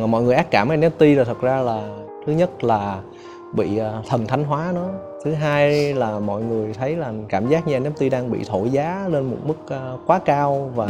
còn 0.00 0.10
mọi 0.10 0.22
người 0.22 0.34
ác 0.34 0.50
cảm 0.50 0.68
với 0.68 0.76
NFT 0.76 1.16
là 1.16 1.24
thật 1.24 1.40
ra 1.40 1.60
là 1.60 1.82
thứ 2.26 2.32
nhất 2.32 2.64
là 2.64 2.98
bị 3.52 3.76
ờ, 3.76 4.02
thần 4.08 4.26
thánh 4.26 4.44
hóa 4.44 4.72
nó. 4.74 4.86
Thứ 5.24 5.32
hai 5.32 5.94
là 5.94 6.18
mọi 6.18 6.42
người 6.42 6.72
thấy 6.72 6.96
là 6.96 7.12
cảm 7.28 7.48
giác 7.48 7.66
như 7.66 7.78
NFT 7.78 8.10
đang 8.10 8.30
bị 8.32 8.38
thổi 8.48 8.70
giá 8.70 9.08
lên 9.10 9.30
một 9.30 9.36
mức 9.44 9.54
ờ, 9.68 9.96
quá 10.06 10.18
cao 10.24 10.70
và 10.74 10.88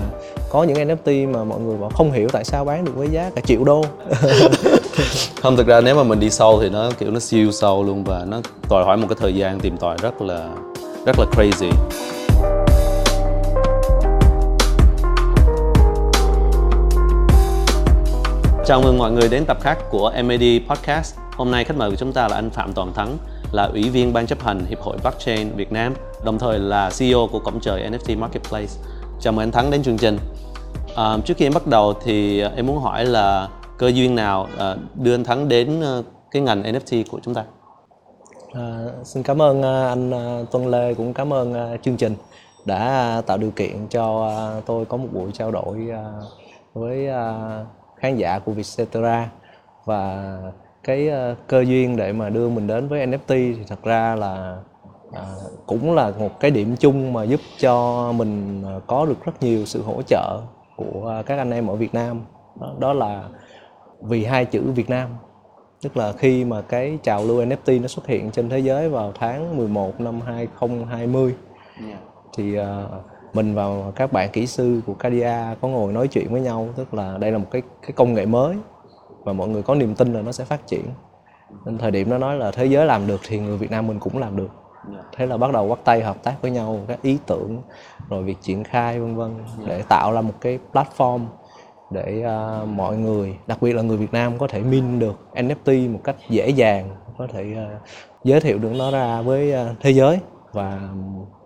có 0.51 0.63
những 0.63 0.77
NFT 0.77 1.31
mà 1.31 1.45
mọi 1.45 1.61
người 1.61 1.77
bảo 1.77 1.91
không 1.91 2.13
hiểu 2.13 2.29
tại 2.33 2.45
sao 2.45 2.65
bán 2.65 2.85
được 2.85 2.93
với 2.97 3.09
giá 3.09 3.31
cả 3.35 3.41
triệu 3.45 3.65
đô. 3.65 3.85
Không, 5.43 5.57
thực 5.57 5.67
ra 5.67 5.81
nếu 5.81 5.97
mà 5.97 6.03
mình 6.03 6.21
đi 6.21 6.31
sâu 6.31 6.59
thì 6.61 6.69
nó, 6.69 6.91
kiểu, 6.99 7.11
nó 7.11 7.21
siêu 7.21 7.53
sâu 7.53 7.85
luôn 7.85 8.05
và 8.05 8.25
nó 8.29 8.41
đòi 8.71 8.85
hỏi 8.85 8.97
một 8.97 9.07
cái 9.09 9.17
thời 9.21 9.35
gian 9.35 9.61
tìm 9.61 9.77
tòi 9.77 9.97
rất 10.03 10.23
là 10.23 10.49
rất 11.07 11.19
là 11.19 11.27
crazy. 11.37 11.71
Chào 18.67 18.81
mừng 18.83 18.99
mọi 18.99 19.13
người 19.13 19.29
đến 19.29 19.45
tập 19.47 19.57
khác 19.61 19.79
của 19.91 20.13
MAD 20.25 20.43
Podcast. 20.69 21.17
Hôm 21.37 21.51
nay 21.51 21.65
khách 21.65 21.77
mời 21.77 21.91
của 21.91 21.97
chúng 21.97 22.13
ta 22.13 22.29
là 22.29 22.35
anh 22.37 22.51
Phạm 22.51 22.73
Toàn 22.73 22.93
Thắng, 22.93 23.17
là 23.53 23.65
ủy 23.65 23.83
viên 23.83 24.13
ban 24.13 24.27
chấp 24.27 24.41
hành 24.43 24.65
Hiệp 24.67 24.81
hội 24.81 24.97
Blockchain 25.03 25.51
Việt 25.57 25.73
Nam, 25.73 25.95
đồng 26.25 26.39
thời 26.39 26.59
là 26.59 26.91
CEO 26.99 27.29
của 27.33 27.39
cổng 27.39 27.61
trời 27.61 27.91
NFT 27.91 28.19
Marketplace. 28.19 28.73
Chào 29.21 29.33
mừng 29.33 29.43
anh 29.43 29.51
Thắng 29.51 29.71
đến 29.71 29.83
chương 29.83 29.99
trình. 29.99 30.19
À, 30.97 31.19
trước 31.25 31.37
khi 31.37 31.47
em 31.47 31.53
bắt 31.55 31.67
đầu 31.67 31.95
thì 32.05 32.41
em 32.41 32.67
muốn 32.67 32.79
hỏi 32.79 33.05
là 33.05 33.49
cơ 33.79 33.89
duyên 33.89 34.15
nào 34.15 34.49
à, 34.59 34.77
đưa 34.95 35.15
anh 35.15 35.25
Thắng 35.25 35.49
đến 35.49 35.81
à, 35.81 35.99
cái 36.31 36.43
ngành 36.43 36.63
NFT 36.63 37.05
của 37.11 37.21
chúng 37.23 37.35
ta? 37.35 37.45
À, 38.53 38.87
xin 39.05 39.23
cảm 39.23 39.43
ơn 39.43 39.63
à, 39.63 39.89
anh 39.89 40.11
à, 40.11 40.43
Tuân 40.51 40.71
Lê 40.71 40.95
cũng 40.95 41.15
cảm 41.15 41.33
ơn 41.33 41.79
chương 41.83 41.97
trình 41.97 42.17
đã 42.65 43.23
tạo 43.27 43.39
điều 43.39 43.51
kiện 43.51 43.87
cho 43.91 44.31
tôi 44.67 44.85
có 44.85 44.97
một 44.97 45.09
buổi 45.13 45.31
trao 45.33 45.51
đổi 45.51 45.79
với 46.75 47.09
khán 48.05 48.17
giả 48.17 48.39
của 48.39 48.53
Vietcetera 48.53 49.31
và 49.85 50.37
cái 50.83 51.11
cơ 51.47 51.61
duyên 51.61 51.97
để 51.97 52.13
mà 52.13 52.29
đưa 52.29 52.49
mình 52.49 52.67
đến 52.67 52.89
với 52.89 53.07
NFT 53.07 53.27
thì 53.29 53.59
thật 53.69 53.83
ra 53.83 54.15
là 54.15 54.57
à, 55.13 55.23
cũng 55.67 55.95
là 55.95 56.13
một 56.19 56.41
cái 56.41 56.51
điểm 56.51 56.77
chung 56.77 57.13
mà 57.13 57.23
giúp 57.23 57.41
cho 57.59 58.13
mình 58.13 58.63
có 58.87 59.07
được 59.07 59.25
rất 59.25 59.43
nhiều 59.43 59.65
sự 59.67 59.83
hỗ 59.83 60.03
trợ 60.03 60.41
của 60.77 61.23
các 61.27 61.39
anh 61.39 61.51
em 61.51 61.67
ở 61.67 61.75
Việt 61.75 61.95
Nam 61.95 62.25
đó, 62.61 62.75
đó 62.79 62.93
là 62.93 63.29
vì 64.01 64.25
hai 64.25 64.45
chữ 64.45 64.63
Việt 64.73 64.91
Nam 64.91 65.09
tức 65.83 65.97
là 65.97 66.13
khi 66.13 66.45
mà 66.45 66.61
cái 66.61 66.99
trào 67.03 67.25
lưu 67.25 67.45
NFT 67.45 67.81
nó 67.81 67.89
xuất 67.89 68.07
hiện 68.07 68.31
trên 68.31 68.49
thế 68.49 68.59
giới 68.59 68.89
vào 68.89 69.13
tháng 69.19 69.57
11 69.57 70.01
năm 70.01 70.21
2020 70.21 71.35
yeah. 71.89 71.99
thì 72.37 72.59
uh, 72.59 72.65
mình 73.35 73.55
và 73.55 73.65
các 73.97 74.13
bạn 74.13 74.31
kỹ 74.33 74.47
sư 74.47 74.81
của 74.87 74.95
Cadia 74.95 75.35
có 75.61 75.69
ngồi 75.69 75.93
nói 75.93 76.09
chuyện 76.09 76.33
với 76.33 76.41
nhau 76.41 76.69
tức 76.77 76.95
là 76.95 77.19
đây 77.19 77.33
là 77.33 77.39
một 77.39 77.47
cái 77.51 77.63
cái 77.83 77.93
công 77.93 78.15
nghệ 78.15 78.27
mới 78.27 78.57
và 79.25 79.33
mọi 79.33 79.49
người 79.49 79.63
có 79.63 79.75
niềm 79.75 79.95
tin 79.95 80.13
là 80.13 80.23
nó 80.23 80.33
sẽ 80.33 80.45
phát 80.45 80.67
triển. 80.67 80.85
Nên 81.65 81.79
thời 81.79 81.91
điểm 81.91 82.11
nó 82.11 82.19
nói 82.19 82.37
là 82.37 82.51
thế 82.51 82.67
giới 82.67 82.87
làm 82.87 83.07
được 83.07 83.21
thì 83.29 83.39
người 83.39 83.57
Việt 83.57 83.71
Nam 83.71 83.87
mình 83.87 84.01
cũng 84.01 84.19
làm 84.19 84.37
được. 84.37 84.51
Thế 85.17 85.27
là 85.27 85.37
bắt 85.37 85.53
đầu 85.53 85.69
bắt 85.69 85.79
tay 85.85 86.03
hợp 86.03 86.23
tác 86.23 86.43
với 86.43 86.51
nhau 86.51 86.79
các 86.89 87.03
ý 87.03 87.19
tưởng 87.27 87.63
rồi 88.09 88.23
việc 88.23 88.37
triển 88.43 88.65
khai 88.65 89.01
vân 89.01 89.17
vân 89.17 89.31
để 89.67 89.83
tạo 89.89 90.13
ra 90.13 90.21
một 90.21 90.35
cái 90.41 90.59
platform 90.73 91.21
để 91.91 92.25
uh, 92.27 92.69
mọi 92.69 92.97
người 92.97 93.37
đặc 93.47 93.63
biệt 93.63 93.73
là 93.73 93.83
người 93.83 93.97
Việt 93.97 94.13
Nam 94.13 94.39
có 94.39 94.47
thể 94.47 94.61
min 94.61 94.99
được 94.99 95.19
NFT 95.35 95.93
một 95.93 96.01
cách 96.05 96.17
dễ 96.29 96.49
dàng 96.49 96.89
có 97.19 97.27
thể 97.33 97.57
uh, 97.77 97.89
giới 98.25 98.41
thiệu 98.41 98.59
được 98.59 98.73
nó 98.79 98.91
ra 98.91 99.23
với 99.23 99.55
uh, 99.55 99.77
thế 99.81 99.91
giới 99.91 100.19
và 100.53 100.89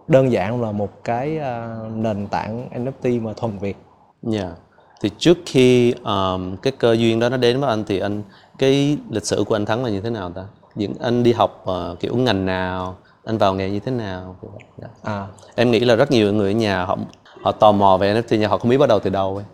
đơn 0.08 0.32
giản 0.32 0.62
là 0.62 0.72
một 0.72 1.04
cái 1.04 1.38
uh, 1.38 1.92
nền 1.96 2.26
tảng 2.26 2.68
NFT 2.74 3.22
mà 3.22 3.32
thuần 3.32 3.58
Việt. 3.58 3.76
Dạ. 4.22 4.40
Yeah. 4.40 4.52
Thì 5.00 5.10
trước 5.18 5.38
khi 5.46 5.92
um, 5.92 6.56
cái 6.56 6.72
cơ 6.78 6.92
duyên 6.92 7.20
đó 7.20 7.28
nó 7.28 7.36
đến 7.36 7.60
với 7.60 7.68
anh 7.70 7.84
thì 7.84 7.98
anh 7.98 8.22
cái 8.58 8.98
lịch 9.10 9.26
sử 9.26 9.44
của 9.46 9.56
anh 9.56 9.66
Thắng 9.66 9.84
là 9.84 9.90
như 9.90 10.00
thế 10.00 10.10
nào 10.10 10.30
ta? 10.30 10.44
Những 10.74 10.94
anh 11.00 11.22
đi 11.22 11.32
học 11.32 11.64
uh, 11.70 12.00
kiểu 12.00 12.16
ngành 12.16 12.46
nào, 12.46 12.96
anh 13.24 13.38
vào 13.38 13.54
nghề 13.54 13.70
như 13.70 13.80
thế 13.80 13.92
nào? 13.92 14.36
Yeah. 14.80 14.90
À. 15.02 15.26
Em 15.54 15.70
nghĩ 15.70 15.80
là 15.80 15.94
rất 15.94 16.10
nhiều 16.10 16.32
người 16.32 16.52
ở 16.52 16.56
nhà 16.56 16.84
họ 16.84 16.98
họ 17.42 17.52
tò 17.52 17.72
mò 17.72 17.96
về 17.96 18.14
NFT 18.14 18.38
nhưng 18.38 18.50
họ 18.50 18.58
không 18.58 18.70
biết 18.70 18.78
bắt 18.78 18.88
đầu 18.88 19.00
từ 19.00 19.10
đâu 19.10 19.36
ấy. 19.36 19.44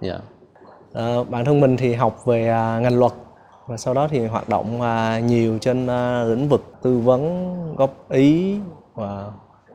Yeah. 0.00 0.20
À, 0.94 1.16
bản 1.28 1.44
thân 1.44 1.60
mình 1.60 1.76
thì 1.76 1.94
học 1.94 2.26
về 2.26 2.48
à, 2.48 2.78
ngành 2.82 2.98
luật 2.98 3.12
và 3.66 3.76
sau 3.76 3.94
đó 3.94 4.08
thì 4.10 4.26
hoạt 4.26 4.48
động 4.48 4.82
à, 4.82 5.18
nhiều 5.18 5.58
trên 5.60 5.86
à, 5.86 6.24
lĩnh 6.24 6.48
vực 6.48 6.74
tư 6.82 6.98
vấn 6.98 7.54
góp 7.76 8.10
ý 8.10 8.58
và 8.94 9.30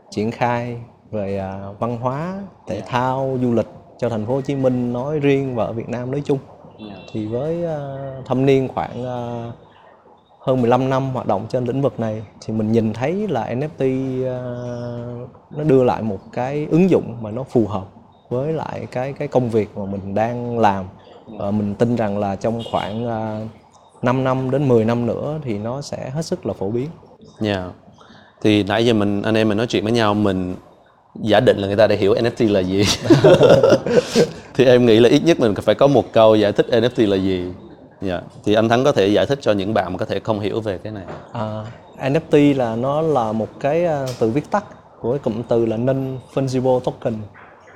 triển 0.09 0.31
khai 0.31 0.77
về 1.11 1.37
à, 1.37 1.71
văn 1.79 1.97
hóa 1.97 2.41
thể 2.67 2.81
thao 2.87 3.37
du 3.41 3.53
lịch 3.53 3.67
cho 3.97 4.09
thành 4.09 4.25
phố 4.25 4.33
Hồ 4.33 4.41
Chí 4.41 4.55
Minh 4.55 4.93
nói 4.93 5.19
riêng 5.19 5.55
và 5.55 5.65
ở 5.65 5.73
Việt 5.73 5.89
Nam 5.89 6.11
nói 6.11 6.21
chung 6.25 6.37
thì 7.11 7.25
với 7.25 7.65
à, 7.65 7.77
thâm 8.25 8.45
niên 8.45 8.67
khoảng 8.67 9.05
à, 9.05 9.51
hơn 10.39 10.61
15 10.61 10.89
năm 10.89 11.13
hoạt 11.13 11.27
động 11.27 11.45
trên 11.49 11.65
lĩnh 11.65 11.81
vực 11.81 11.99
này 11.99 12.23
thì 12.45 12.53
mình 12.53 12.71
nhìn 12.71 12.93
thấy 12.93 13.27
là 13.27 13.53
NFT 13.53 13.83
nó 15.51 15.63
đưa 15.63 15.83
lại 15.83 16.01
một 16.01 16.19
cái 16.33 16.67
ứng 16.71 16.89
dụng 16.89 17.17
mà 17.21 17.31
nó 17.31 17.43
phù 17.43 17.67
hợp 17.67 17.87
với 18.29 18.53
lại 18.53 18.87
cái 18.91 19.13
cái 19.13 19.27
công 19.27 19.49
việc 19.49 19.77
mà 19.77 19.85
mình 19.85 20.13
đang 20.13 20.59
làm 20.59 20.85
và 21.39 21.51
mình 21.51 21.75
tin 21.75 21.95
rằng 21.95 22.17
là 22.17 22.35
trong 22.35 22.61
khoảng 22.71 23.05
uh, 23.05 23.11
à, 23.11 23.47
5 24.01 24.23
năm 24.23 24.51
đến 24.51 24.67
10 24.67 24.85
năm 24.85 25.05
nữa 25.05 25.39
thì 25.43 25.57
nó 25.57 25.81
sẽ 25.81 26.09
hết 26.09 26.25
sức 26.25 26.45
là 26.45 26.53
phổ 26.53 26.69
biến. 26.69 26.89
Dạ. 27.39 27.53
Yeah. 27.53 27.71
Thì 28.41 28.63
nãy 28.63 28.85
giờ 28.85 28.93
mình 28.93 29.21
anh 29.21 29.35
em 29.35 29.49
mình 29.49 29.57
nói 29.57 29.67
chuyện 29.67 29.83
với 29.83 29.91
nhau 29.91 30.13
mình 30.13 30.55
giả 31.21 31.39
định 31.39 31.57
là 31.57 31.67
người 31.67 31.75
ta 31.75 31.87
đã 31.87 31.95
hiểu 31.95 32.13
NFT 32.13 32.51
là 32.51 32.59
gì. 32.59 32.83
thì 34.53 34.65
em 34.65 34.85
nghĩ 34.85 34.99
là 34.99 35.09
ít 35.09 35.21
nhất 35.25 35.39
mình 35.39 35.55
phải 35.55 35.75
có 35.75 35.87
một 35.87 36.11
câu 36.11 36.35
giải 36.35 36.51
thích 36.51 36.65
NFT 36.69 37.09
là 37.09 37.15
gì. 37.15 37.45
Dạ. 38.01 38.13
Yeah. 38.13 38.23
Thì 38.45 38.53
anh 38.53 38.69
Thắng 38.69 38.83
có 38.83 38.91
thể 38.91 39.07
giải 39.07 39.25
thích 39.25 39.39
cho 39.41 39.51
những 39.51 39.73
bạn 39.73 39.93
mà 39.93 39.97
có 39.97 40.05
thể 40.05 40.19
không 40.19 40.39
hiểu 40.39 40.61
về 40.61 40.77
cái 40.77 40.91
này. 40.91 41.03
À, 41.33 41.63
NFT 41.99 42.57
là 42.57 42.75
nó 42.75 43.01
là 43.01 43.31
một 43.31 43.47
cái 43.59 43.85
à, 43.85 44.05
từ 44.19 44.29
viết 44.29 44.51
tắt 44.51 44.65
của 45.01 45.11
cái 45.11 45.19
cụm 45.19 45.41
từ 45.43 45.65
là 45.65 45.77
non 45.77 46.17
fungible 46.33 46.79
token 46.79 47.13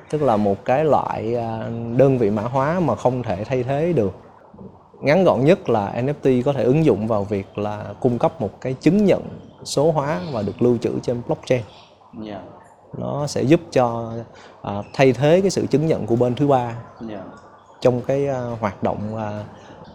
tức 0.09 0.21
là 0.21 0.37
một 0.37 0.65
cái 0.65 0.85
loại 0.85 1.35
à, 1.35 1.69
đơn 1.97 2.17
vị 2.17 2.29
mã 2.29 2.41
hóa 2.41 2.79
mà 2.79 2.95
không 2.95 3.23
thể 3.23 3.43
thay 3.43 3.63
thế 3.63 3.93
được 3.93 4.13
ngắn 5.01 5.23
gọn 5.23 5.45
nhất 5.45 5.69
là 5.69 5.93
NFT 5.95 6.43
có 6.43 6.53
thể 6.53 6.63
ứng 6.63 6.85
dụng 6.85 7.07
vào 7.07 7.23
việc 7.23 7.57
là 7.57 7.85
cung 7.99 8.19
cấp 8.19 8.41
một 8.41 8.61
cái 8.61 8.73
chứng 8.73 9.05
nhận 9.05 9.21
số 9.65 9.91
hóa 9.91 10.21
và 10.31 10.41
được 10.41 10.61
lưu 10.61 10.77
trữ 10.77 10.91
trên 11.03 11.21
blockchain 11.27 11.61
yeah. 12.25 12.41
nó 12.97 13.27
sẽ 13.27 13.43
giúp 13.43 13.59
cho 13.71 14.13
uh, 14.61 14.85
thay 14.93 15.13
thế 15.13 15.41
cái 15.41 15.49
sự 15.49 15.65
chứng 15.65 15.87
nhận 15.87 16.05
của 16.05 16.15
bên 16.15 16.35
thứ 16.35 16.47
ba 16.47 16.75
yeah. 17.09 17.23
trong 17.81 18.01
cái 18.01 18.27
uh, 18.29 18.59
hoạt 18.59 18.83
động 18.83 19.15
uh, 19.15 19.21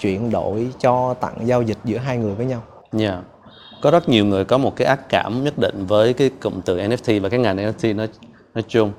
chuyển 0.01 0.31
đổi 0.31 0.69
cho 0.79 1.15
tặng 1.15 1.47
giao 1.47 1.63
dịch 1.63 1.79
giữa 1.85 1.99
hai 1.99 2.19
người 2.19 2.35
với 2.35 2.47
nhau. 2.47 2.63
Yeah. 2.99 3.19
Có 3.83 3.91
rất 3.91 4.09
nhiều 4.09 4.25
người 4.25 4.45
có 4.45 4.59
một 4.59 4.77
cái 4.77 4.87
ác 4.87 5.09
cảm 5.09 5.45
nhất 5.45 5.59
định 5.59 5.87
với 5.87 6.13
cái 6.13 6.31
cụm 6.43 6.61
từ 6.61 6.79
NFT 6.79 7.21
và 7.21 7.29
cái 7.29 7.41
ngành 7.41 7.57
NFT 7.57 7.97
nói 7.97 8.09
nói 8.55 8.65
chung 8.69 8.93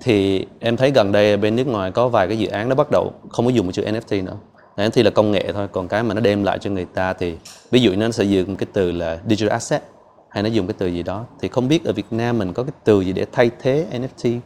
thì 0.00 0.46
em 0.60 0.76
thấy 0.76 0.90
gần 0.90 1.12
đây 1.12 1.36
bên 1.36 1.56
nước 1.56 1.66
ngoài 1.66 1.90
có 1.90 2.08
vài 2.08 2.28
cái 2.28 2.38
dự 2.38 2.48
án 2.48 2.68
nó 2.68 2.74
bắt 2.74 2.86
đầu 2.90 3.12
không 3.28 3.44
có 3.46 3.50
dùng 3.50 3.72
chữ 3.72 3.84
NFT 3.84 4.24
nữa 4.24 4.36
NFT 4.76 5.04
là 5.04 5.10
công 5.10 5.32
nghệ 5.32 5.52
thôi 5.52 5.68
còn 5.72 5.88
cái 5.88 6.02
mà 6.02 6.14
nó 6.14 6.20
đem 6.20 6.44
lại 6.44 6.58
cho 6.58 6.70
người 6.70 6.84
ta 6.84 7.12
thì 7.12 7.36
ví 7.70 7.80
dụ 7.80 7.92
nó 7.96 8.10
sẽ 8.10 8.24
dùng 8.24 8.56
cái 8.56 8.66
từ 8.72 8.92
là 8.92 9.18
digital 9.28 9.52
asset 9.52 9.82
hay 10.28 10.42
nó 10.42 10.48
dùng 10.48 10.66
cái 10.66 10.74
từ 10.78 10.86
gì 10.86 11.02
đó 11.02 11.24
thì 11.40 11.48
không 11.48 11.68
biết 11.68 11.84
ở 11.84 11.92
Việt 11.92 12.06
Nam 12.10 12.38
mình 12.38 12.52
có 12.52 12.62
cái 12.62 12.72
từ 12.84 13.00
gì 13.00 13.12
để 13.12 13.26
thay 13.32 13.50
thế 13.60 13.86
NFT 13.92 14.40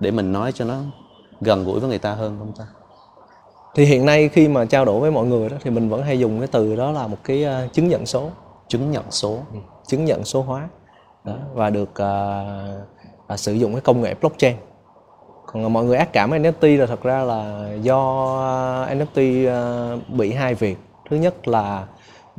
để 0.00 0.10
mình 0.10 0.32
nói 0.32 0.52
cho 0.52 0.64
nó 0.64 0.80
gần 1.40 1.64
gũi 1.64 1.80
với 1.80 1.88
người 1.88 1.98
ta 1.98 2.12
hơn 2.12 2.36
không 2.38 2.52
ta? 2.58 2.64
Thì 3.74 3.84
hiện 3.84 4.06
nay 4.06 4.28
khi 4.28 4.48
mà 4.48 4.64
trao 4.64 4.84
đổi 4.84 5.00
với 5.00 5.10
mọi 5.10 5.26
người 5.26 5.48
đó 5.48 5.56
thì 5.62 5.70
mình 5.70 5.88
vẫn 5.88 6.02
hay 6.02 6.18
dùng 6.18 6.38
cái 6.38 6.48
từ 6.52 6.76
đó 6.76 6.90
là 6.90 7.06
một 7.06 7.16
cái 7.24 7.44
uh, 7.44 7.72
chứng 7.72 7.88
nhận 7.88 8.06
số. 8.06 8.30
Chứng 8.68 8.90
nhận 8.90 9.04
số. 9.10 9.38
Ừ, 9.52 9.58
chứng 9.86 10.04
nhận 10.04 10.24
số 10.24 10.42
hóa. 10.42 10.68
Đó, 11.24 11.34
và 11.54 11.70
được 11.70 11.90
uh, 11.90 13.32
uh, 13.32 13.38
sử 13.38 13.52
dụng 13.52 13.72
cái 13.72 13.80
công 13.80 14.00
nghệ 14.00 14.14
blockchain. 14.20 14.56
Còn 15.52 15.72
mọi 15.72 15.84
người 15.84 15.96
ác 15.96 16.12
cảm 16.12 16.30
NFT 16.30 16.78
là 16.78 16.86
thật 16.86 17.02
ra 17.02 17.24
là 17.24 17.68
do 17.82 17.96
NFT 18.90 19.48
ờ, 19.48 19.98
bị 20.08 20.32
hai 20.32 20.54
việc. 20.54 20.78
Thứ 21.10 21.16
nhất 21.16 21.48
là 21.48 21.86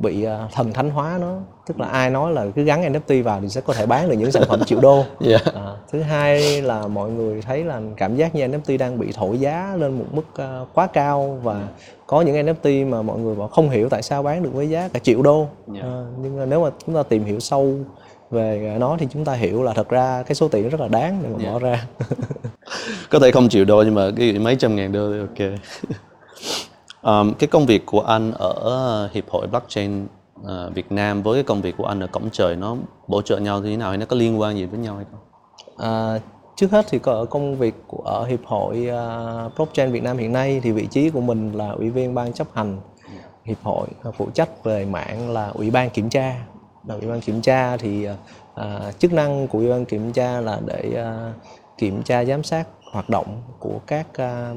bị 0.02 0.22
ờ, 0.22 0.48
thần 0.52 0.72
thánh 0.72 0.90
hóa 0.90 1.18
nó 1.20 1.38
tức 1.66 1.80
là 1.80 1.86
ai 1.86 2.10
nói 2.10 2.32
là 2.32 2.46
cứ 2.54 2.64
gắn 2.64 2.92
NFT 2.92 3.22
vào 3.22 3.40
thì 3.40 3.48
sẽ 3.48 3.60
có 3.60 3.72
thể 3.74 3.86
bán 3.86 4.08
được 4.08 4.16
những 4.18 4.32
sản 4.32 4.42
phẩm 4.48 4.64
triệu 4.64 4.80
đô 4.80 5.04
yeah. 5.26 5.44
à, 5.44 5.76
thứ 5.92 6.00
hai 6.00 6.62
là 6.62 6.86
mọi 6.86 7.10
người 7.10 7.42
thấy 7.42 7.64
là 7.64 7.80
cảm 7.96 8.16
giác 8.16 8.34
như 8.34 8.46
NFT 8.46 8.78
đang 8.78 8.98
bị 8.98 9.12
thổi 9.14 9.38
giá 9.38 9.76
lên 9.78 9.98
một 9.98 10.04
mức 10.12 10.22
uh, 10.62 10.68
quá 10.74 10.86
cao 10.86 11.38
và 11.42 11.68
có 12.06 12.20
những 12.20 12.46
NFT 12.46 12.88
mà 12.88 13.02
mọi 13.02 13.18
người 13.18 13.34
bảo 13.34 13.48
không 13.48 13.70
hiểu 13.70 13.88
tại 13.88 14.02
sao 14.02 14.22
bán 14.22 14.42
được 14.42 14.50
với 14.52 14.68
giá 14.68 14.88
cả 14.92 14.98
triệu 14.98 15.22
đô 15.22 15.46
yeah. 15.74 15.84
à, 15.84 16.04
nhưng 16.22 16.50
nếu 16.50 16.64
mà 16.64 16.70
chúng 16.86 16.94
ta 16.94 17.02
tìm 17.02 17.24
hiểu 17.24 17.40
sâu 17.40 17.74
về 18.30 18.76
nó 18.80 18.96
thì 19.00 19.06
chúng 19.12 19.24
ta 19.24 19.32
hiểu 19.32 19.62
là 19.62 19.72
thật 19.72 19.88
ra 19.88 20.22
cái 20.22 20.34
số 20.34 20.48
tiền 20.48 20.68
rất 20.68 20.80
là 20.80 20.88
đáng 20.88 21.18
để 21.22 21.28
mà 21.28 21.38
yeah. 21.42 21.52
bỏ 21.52 21.58
ra 21.58 21.86
có 23.10 23.18
thể 23.18 23.30
không 23.30 23.48
chịu 23.48 23.64
đô 23.64 23.82
nhưng 23.82 23.94
mà 23.94 24.10
cái 24.16 24.32
mấy 24.32 24.56
trăm 24.56 24.76
ngàn 24.76 24.92
đô 24.92 25.12
thì 25.12 25.18
ok 25.18 25.58
um, 27.02 27.32
cái 27.34 27.46
công 27.46 27.66
việc 27.66 27.86
của 27.86 28.00
anh 28.00 28.32
ở 28.32 28.52
ờ, 28.52 29.08
hiệp 29.12 29.30
hội 29.30 29.46
blockchain 29.46 30.06
uh, 30.40 30.48
Việt 30.74 30.92
Nam 30.92 31.22
với 31.22 31.34
cái 31.34 31.42
công 31.42 31.62
việc 31.62 31.76
của 31.76 31.86
anh 31.86 32.00
ở 32.00 32.06
cổng 32.06 32.30
trời 32.32 32.56
nó 32.56 32.76
bổ 33.08 33.22
trợ 33.22 33.38
nhau 33.38 33.60
như 33.60 33.70
thế 33.70 33.76
nào 33.76 33.88
hay 33.88 33.98
nó 33.98 34.06
có 34.06 34.16
liên 34.16 34.40
quan 34.40 34.56
gì 34.56 34.64
với 34.64 34.78
nhau 34.78 34.96
hay 34.96 35.04
không? 35.10 35.20
À, 35.76 36.20
trước 36.56 36.70
hết 36.70 36.86
thì 36.88 36.98
có 36.98 37.12
ở 37.12 37.24
công 37.24 37.56
việc 37.56 37.74
của 37.86 38.02
ở 38.04 38.24
hiệp 38.24 38.44
hội 38.44 38.88
uh, 38.88 39.56
blockchain 39.56 39.92
Việt 39.92 40.02
Nam 40.02 40.18
hiện 40.18 40.32
nay 40.32 40.60
thì 40.62 40.72
vị 40.72 40.86
trí 40.90 41.10
của 41.10 41.20
mình 41.20 41.52
là 41.52 41.70
ủy 41.70 41.90
viên 41.90 42.14
ban 42.14 42.32
chấp 42.32 42.46
hành 42.54 42.80
hiệp 43.44 43.62
hội 43.62 43.88
phụ 44.16 44.28
trách 44.34 44.64
về 44.64 44.84
mạng 44.84 45.30
là 45.30 45.46
ủy 45.54 45.70
ban 45.70 45.90
kiểm 45.90 46.08
tra 46.08 46.44
là 46.86 46.94
ủy 46.94 47.06
ban 47.06 47.20
kiểm 47.20 47.40
tra 47.40 47.76
thì 47.76 48.06
à, 48.54 48.92
chức 48.98 49.12
năng 49.12 49.48
của 49.48 49.58
ủy 49.58 49.70
ban 49.70 49.84
kiểm 49.84 50.12
tra 50.12 50.40
là 50.40 50.60
để 50.66 50.92
à, 50.96 51.32
kiểm 51.78 52.02
tra 52.02 52.24
giám 52.24 52.42
sát 52.42 52.68
hoạt 52.92 53.10
động 53.10 53.42
của 53.58 53.80
các 53.86 54.06
à, 54.14 54.54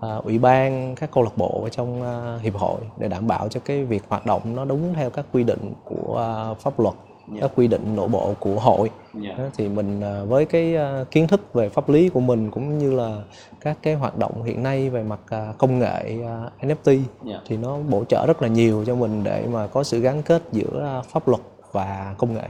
ủy 0.00 0.38
ban 0.38 0.94
các 0.94 1.10
câu 1.12 1.24
lạc 1.24 1.36
bộ 1.36 1.60
ở 1.64 1.68
trong 1.68 2.02
à, 2.02 2.38
hiệp 2.42 2.54
hội 2.54 2.80
để 2.98 3.08
đảm 3.08 3.26
bảo 3.26 3.48
cho 3.48 3.60
cái 3.64 3.84
việc 3.84 4.02
hoạt 4.08 4.26
động 4.26 4.56
nó 4.56 4.64
đúng 4.64 4.94
theo 4.94 5.10
các 5.10 5.26
quy 5.32 5.44
định 5.44 5.72
của 5.84 6.18
à, 6.18 6.54
pháp 6.54 6.80
luật 6.80 6.94
các 7.40 7.50
quy 7.56 7.68
định 7.68 7.96
nội 7.96 8.08
bộ 8.08 8.34
của 8.40 8.54
hội 8.54 8.90
Dạ. 9.14 9.50
Thì 9.56 9.68
mình 9.68 10.00
à, 10.00 10.22
với 10.28 10.44
cái 10.44 10.76
à, 10.76 11.04
kiến 11.10 11.26
thức 11.28 11.54
về 11.54 11.68
pháp 11.68 11.88
lý 11.88 12.08
của 12.08 12.20
mình 12.20 12.50
cũng 12.50 12.78
như 12.78 12.92
là 12.92 13.22
các 13.60 13.78
cái 13.82 13.94
hoạt 13.94 14.18
động 14.18 14.42
hiện 14.42 14.62
nay 14.62 14.90
về 14.90 15.02
mặt 15.02 15.20
à, 15.28 15.52
công 15.58 15.78
nghệ 15.78 16.18
à, 16.26 16.50
NFT 16.60 17.02
Dạ. 17.24 17.40
thì 17.46 17.56
nó 17.56 17.78
bổ 17.88 18.04
trợ 18.04 18.26
rất 18.26 18.42
là 18.42 18.48
nhiều 18.48 18.84
cho 18.86 18.94
mình 18.94 19.24
để 19.24 19.46
mà 19.52 19.66
có 19.66 19.82
sự 19.82 20.00
gắn 20.00 20.22
kết 20.22 20.42
giữa 20.52 20.84
à, 20.84 21.02
pháp 21.12 21.28
luật 21.28 21.40
và 21.72 22.14
công 22.18 22.34
nghệ. 22.34 22.44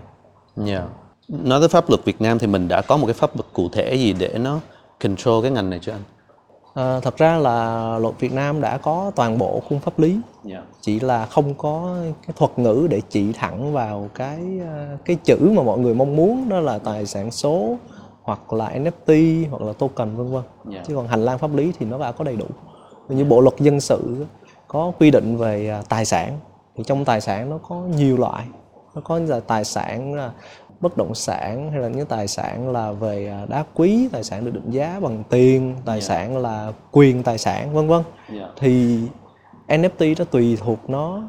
Dạ. 0.57 0.83
Nói 1.29 1.61
tới 1.61 1.69
pháp 1.69 1.89
luật 1.89 2.05
Việt 2.05 2.21
Nam 2.21 2.39
thì 2.39 2.47
mình 2.47 2.69
đã 2.69 2.83
có 2.83 2.97
một 2.97 3.07
cái 3.07 3.15
pháp 3.15 3.37
luật 3.37 3.47
cụ 3.53 3.69
thể 3.73 3.95
gì 3.95 4.13
để 4.13 4.39
nó 4.39 4.61
control 5.03 5.43
cái 5.43 5.51
ngành 5.51 5.71
này 5.71 5.79
chưa 5.83 5.93
anh? 5.93 6.03
À, 6.81 7.01
thật 7.01 7.17
ra 7.17 7.39
là 7.39 7.99
luật 7.99 8.15
Việt 8.21 8.33
Nam 8.33 8.61
đã 8.61 8.79
có 8.79 9.13
toàn 9.17 9.39
bộ 9.39 9.63
khung 9.69 9.81
pháp 9.81 9.99
lý 9.99 10.19
Dạ. 10.45 10.63
chỉ 10.81 11.01
là 11.01 11.27
không 11.27 11.55
có 11.55 11.97
cái 12.27 12.35
thuật 12.37 12.59
ngữ 12.59 12.87
để 12.91 13.01
chỉ 13.11 13.33
thẳng 13.33 13.73
vào 13.73 14.09
cái 14.15 14.39
à, 14.67 14.97
cái 15.05 15.17
chữ 15.25 15.53
mà 15.55 15.63
mọi 15.63 15.79
người 15.79 15.95
mong 15.95 16.17
muốn 16.17 16.49
đó 16.49 16.61
là 16.61 16.79
tài 16.79 17.07
sản 17.07 17.31
số 17.31 17.77
hoặc 18.23 18.53
là 18.53 18.71
NFT 18.75 19.45
hoặc 19.51 19.63
là 19.63 19.73
token 19.73 20.17
vân 20.17 20.33
vân 20.33 20.43
Dạ. 20.69 20.83
chứ 20.87 20.95
còn 20.97 21.09
hành 21.09 21.25
lang 21.25 21.39
pháp 21.39 21.55
lý 21.55 21.73
thì 21.79 21.87
nó 21.87 21.99
đã 21.99 22.13
có 22.13 22.25
đầy 22.25 22.37
đủ 22.37 22.47
như 23.09 23.25
bộ 23.25 23.41
luật 23.41 23.55
dân 23.59 23.81
sự 23.81 24.27
có 24.69 24.93
quy 24.99 25.11
định 25.11 25.37
về 25.37 25.69
à, 25.69 25.83
tài 25.89 26.05
sản 26.05 26.39
thì 26.77 26.85
trong 26.87 27.05
tài 27.05 27.21
sản 27.21 27.51
nó 27.51 27.59
có 27.69 27.77
nhiều 27.77 28.17
loại 28.17 28.45
nó 28.95 29.01
có 29.05 29.19
là 29.19 29.41
tài 29.41 29.65
sản 29.65 30.17
bất 30.81 30.97
động 30.97 31.15
sản 31.15 31.71
hay 31.71 31.81
là 31.81 31.89
những 31.89 32.07
tài 32.07 32.29
sản 32.29 32.71
là 32.73 32.93
về 32.93 33.29
à, 33.29 33.47
đá 33.49 33.65
quý 33.75 34.09
tài 34.13 34.25
sản 34.25 34.45
được 34.45 34.51
định 34.55 34.71
giá 34.71 35.01
bằng 35.03 35.23
tiền 35.31 35.77
tài 35.85 36.01
Dạ. 36.01 36.07
sản 36.07 36.37
là 36.39 36.73
quyền 36.93 37.23
tài 37.23 37.39
sản 37.39 37.75
vân 37.75 37.89
vân 37.89 38.03
Dạ. 38.33 38.49
thì 38.59 38.99
NFT 39.69 40.15
nó 40.19 40.25
tùy 40.25 40.59
thuộc 40.61 40.91
nó 40.91 41.23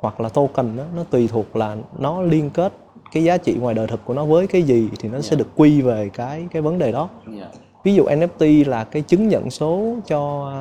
hoặc 0.00 0.20
là 0.20 0.28
token 0.28 0.76
đó, 0.76 0.84
nó 0.96 1.02
tùy 1.10 1.28
thuộc 1.28 1.56
là 1.56 1.76
nó 1.98 2.22
liên 2.22 2.50
kết 2.50 2.72
cái 3.12 3.24
giá 3.24 3.36
trị 3.36 3.56
ngoài 3.60 3.74
đời 3.74 3.86
thực 3.86 4.04
của 4.04 4.14
nó 4.14 4.24
với 4.24 4.46
cái 4.46 4.62
gì 4.62 4.88
thì 5.00 5.08
nó 5.08 5.20
sẽ 5.20 5.36
được 5.36 5.48
quy 5.56 5.82
về 5.82 6.10
cái 6.14 6.46
cái 6.50 6.62
vấn 6.62 6.78
đề 6.78 6.92
đó 6.92 7.08
Dạ. 7.38 7.46
ví 7.84 7.94
dụ 7.94 8.04
NFT 8.04 8.64
là 8.68 8.84
cái 8.84 9.02
chứng 9.02 9.28
nhận 9.28 9.50
số 9.50 9.94
cho 10.06 10.50
à, 10.52 10.60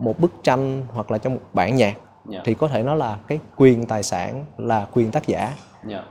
một 0.00 0.18
bức 0.18 0.32
tranh 0.42 0.82
hoặc 0.92 1.10
là 1.10 1.18
cho 1.18 1.30
một 1.30 1.40
bản 1.52 1.76
nhạc 1.76 1.94
Dạ. 2.28 2.40
thì 2.44 2.54
có 2.54 2.68
thể 2.68 2.82
nó 2.82 2.94
là 2.94 3.18
cái 3.26 3.38
quyền 3.56 3.86
tài 3.86 4.02
sản 4.02 4.44
là 4.58 4.86
quyền 4.92 5.10
tác 5.10 5.26
giả 5.26 5.54
Dạ. 5.86 6.04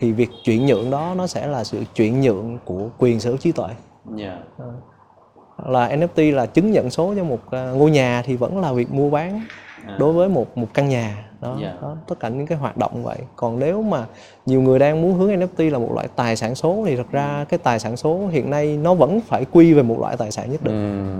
Thì 0.00 0.12
việc 0.12 0.28
chuyển 0.44 0.66
nhượng 0.66 0.90
đó 0.90 1.14
nó 1.16 1.26
sẽ 1.26 1.46
là 1.46 1.64
sự 1.64 1.82
chuyển 1.94 2.20
nhượng 2.20 2.58
của 2.64 2.88
quyền 2.98 3.20
sở 3.20 3.30
hữu 3.30 3.36
trí 3.38 3.52
tuệ 3.52 3.68
Dạ. 4.16 4.38
Hoặc 5.56 5.70
là 5.70 5.88
NFT 5.96 6.34
là 6.34 6.46
chứng 6.46 6.70
nhận 6.72 6.90
số 6.90 7.14
cho 7.16 7.24
một 7.24 7.50
à, 7.50 7.70
ngôi 7.76 7.90
nhà 7.90 8.22
thì 8.26 8.36
vẫn 8.36 8.58
là 8.60 8.72
việc 8.72 8.92
mua 8.92 9.10
bán 9.10 9.40
À. 9.86 9.96
đối 9.98 10.12
với 10.12 10.28
một 10.28 10.58
một 10.58 10.66
căn 10.74 10.88
nhà 10.88 11.24
đó, 11.40 11.56
Dạ. 11.62 11.74
đó 11.82 11.96
tất 12.08 12.20
cả 12.20 12.28
những 12.28 12.46
cái 12.46 12.58
hoạt 12.58 12.76
động 12.76 13.02
vậy 13.04 13.18
còn 13.36 13.58
nếu 13.58 13.82
mà 13.82 14.04
nhiều 14.46 14.62
người 14.62 14.78
đang 14.78 15.02
muốn 15.02 15.14
hướng 15.14 15.30
NFT 15.40 15.70
là 15.70 15.78
một 15.78 15.92
loại 15.94 16.08
tài 16.16 16.36
sản 16.36 16.54
số 16.54 16.82
thì 16.86 16.96
thật 16.96 17.06
ra 17.12 17.44
cái 17.48 17.58
tài 17.58 17.78
sản 17.78 17.96
số 17.96 18.26
hiện 18.30 18.50
nay 18.50 18.76
nó 18.76 18.94
vẫn 18.94 19.20
phải 19.20 19.44
quy 19.52 19.74
về 19.74 19.82
một 19.82 19.96
loại 20.00 20.16
tài 20.16 20.30
sản 20.30 20.52
nhất 20.52 20.62
định 20.64 20.74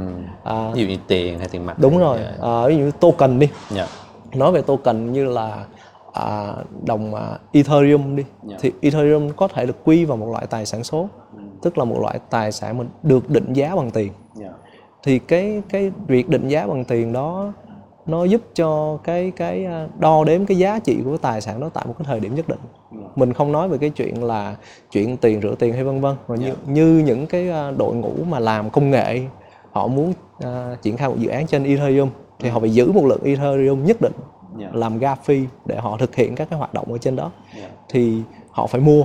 Ừm. 0.05 0.25
à, 0.45 0.71
Ví 0.75 0.83
dụ 0.83 0.89
như 0.89 0.97
tiền 1.07 1.39
hay 1.39 1.49
tiền 1.49 1.67
mặt. 1.67 1.79
đúng 1.79 1.99
rồi 1.99 2.19
à, 2.43 2.67
ví 2.67 2.75
dụ 2.77 2.81
như 2.85 2.91
token 3.01 3.39
đi 3.39 3.49
Dạ. 3.71 3.87
nói 4.35 4.53
về 4.53 4.63
token 4.63 5.13
như 5.13 5.25
là 5.25 5.65
à, 6.17 6.55
đồng 6.87 7.15
à, 7.15 7.39
Ethereum 7.53 8.17
đi 8.17 8.25
Dạ. 8.49 8.57
thì 8.61 8.73
Ethereum 8.81 9.31
có 9.37 9.49
thể 9.49 9.67
được 9.67 9.77
quy 9.85 10.05
vào 10.05 10.17
một 10.17 10.29
loại 10.33 10.47
tài 10.51 10.67
sản 10.67 10.85
số 10.85 11.09
tức 11.63 11.79
là 11.79 11.85
một 11.85 11.99
loại 12.01 12.19
tài 12.31 12.53
sản 12.53 12.79
mình 12.79 12.89
được 13.03 13.31
định 13.31 13.53
giá 13.53 13.77
bằng 13.77 13.91
tiền 13.91 14.13
Dạ. 14.35 14.51
thì 15.03 15.19
cái 15.19 15.63
cái 15.69 15.93
việc 16.07 16.29
định 16.29 16.49
giá 16.49 16.67
bằng 16.67 16.85
tiền 16.85 17.13
đó 17.13 17.53
nó 18.07 18.25
giúp 18.25 18.41
cho 18.55 18.99
cái 19.05 19.33
cái 19.37 19.65
à, 19.65 19.89
đo 19.99 20.25
đếm 20.25 20.47
cái 20.47 20.59
giá 20.59 20.79
trị 20.79 20.99
của 21.05 21.17
tài 21.17 21.41
sản 21.41 21.61
đó 21.61 21.71
tại 21.75 21.85
một 21.87 21.95
cái 21.99 22.05
thời 22.09 22.21
điểm 22.21 22.35
nhất 22.35 22.49
định 22.49 22.59
Dạ. 22.93 23.07
mình 23.17 23.33
không 23.33 23.53
nói 23.53 23.69
về 23.69 23.79
cái 23.79 23.91
chuyện 23.91 24.25
là 24.25 24.57
chuyện 24.91 25.17
tiền 25.17 25.41
rửa 25.43 25.55
tiền 25.59 25.73
hay 25.75 25.85
vân 25.85 26.01
vân 26.01 26.17
mà 26.29 26.37
như, 26.37 26.47
Dạ. 26.47 26.55
như 26.73 27.03
những 27.07 27.27
cái 27.27 27.51
à, 27.51 27.71
đội 27.79 27.95
ngũ 27.95 28.13
mà 28.29 28.39
làm 28.39 28.71
công 28.71 28.91
nghệ 28.91 29.21
họ 29.73 29.87
muốn 29.87 30.13
à, 30.41 30.77
triển 30.83 30.97
khai 30.97 31.09
một 31.09 31.15
dự 31.19 31.29
án 31.29 31.47
trên 31.47 31.65
Ethereum 31.65 32.09
thì 32.39 32.49
họ 32.49 32.61
phải 32.61 32.71
giữ 32.71 32.93
một 32.93 33.05
lượng 33.07 33.21
Ethereum 33.25 33.85
nhất 33.85 33.97
định 34.01 34.13
Dạ. 34.59 34.67
làm 34.73 34.99
gas 34.99 35.19
fee 35.27 35.47
để 35.67 35.77
họ 35.77 35.97
thực 35.99 36.15
hiện 36.15 36.35
các 36.35 36.51
cái 36.51 36.59
hoạt 36.59 36.75
động 36.75 36.93
ở 36.93 36.99
trên 36.99 37.17
đó 37.17 37.31
Dạ. 37.57 37.69
thì 37.89 38.23
họ 38.51 38.67
phải 38.67 38.81
mua 38.81 39.05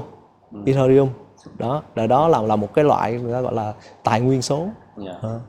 Ethereum 0.65 1.09
đó 1.57 1.81
là 1.95 2.07
đó 2.07 2.27
là 2.27 2.42
là 2.42 2.56
một 2.56 2.74
cái 2.74 2.86
loại 2.86 3.13
người 3.13 3.33
ta 3.33 3.42
gọi 3.42 3.53
là 3.53 3.74
tài 4.03 4.21
nguyên 4.21 4.42
số 4.42 4.65
Dạ. 4.98 5.12
Ờ. 5.21 5.39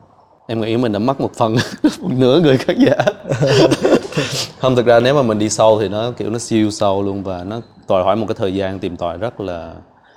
Em 0.47 0.61
nghĩ 0.61 0.77
mình 0.77 0.91
đã 0.91 0.99
mất 0.99 1.21
một 1.21 1.31
phần 1.33 1.55
một 2.01 2.09
nửa 2.17 2.39
người 2.39 2.57
khán 2.57 2.75
giả. 2.79 2.95
không 4.59 4.75
thực 4.75 4.85
ra 4.85 4.99
nếu 4.99 5.15
mà 5.15 5.21
mình 5.21 5.39
đi 5.39 5.49
sâu 5.49 5.79
thì 5.79 5.89
nó 5.89 6.11
kiểu 6.17 6.29
nó 6.29 6.39
siêu 6.39 6.71
sâu 6.71 7.03
luôn 7.03 7.23
và 7.23 7.43
nó 7.43 7.61
đòi 7.89 8.03
hỏi 8.03 8.15
một 8.15 8.25
cái 8.27 8.35
thời 8.39 8.55
gian 8.55 8.79
tìm 8.79 8.97
tòi 8.97 9.17
rất 9.17 9.39
là 9.41 9.73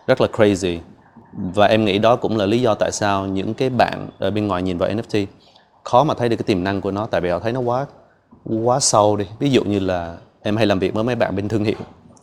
rất 0.07 0.21
là 0.21 0.29
crazy. 0.33 0.79
Và 1.55 1.67
em 1.67 1.85
nghĩ 1.85 1.99
đó 1.99 2.17
cũng 2.17 2.37
là 2.37 2.47
lý 2.47 2.61
do 2.61 2.75
tại 2.75 2.93
sao 2.93 3.27
những 3.27 3.55
cái 3.55 3.71
bạn 3.71 4.09
ở 4.19 4.31
bên 4.31 4.47
ngoài 4.47 4.63
nhìn 4.63 4.79
vào 4.79 4.89
NFT 4.91 5.27
khó 5.85 6.05
mà 6.05 6.15
thấy 6.15 6.29
được 6.29 6.37
cái 6.37 6.45
tiềm 6.45 6.65
năng 6.65 6.81
của 6.81 6.91
nó 6.91 7.07
tại 7.07 7.21
vì 7.21 7.31
họ 7.31 7.39
thấy 7.39 7.53
nó 7.53 7.61
quá 7.61 7.87
quá 8.45 8.81
sâu 8.81 9.17
đi. 9.17 9.25
Ví 9.39 9.51
dụ 9.51 9.65
như 9.65 9.79
là 9.79 10.17
em 10.43 10.57
hay 10.57 10.67
làm 10.67 10.79
việc 10.79 10.95
với 10.95 11.05
mấy 11.05 11.15
bạn 11.15 11.37
bên 11.37 11.49
thương 11.49 11.65
hiệu, 11.65 11.79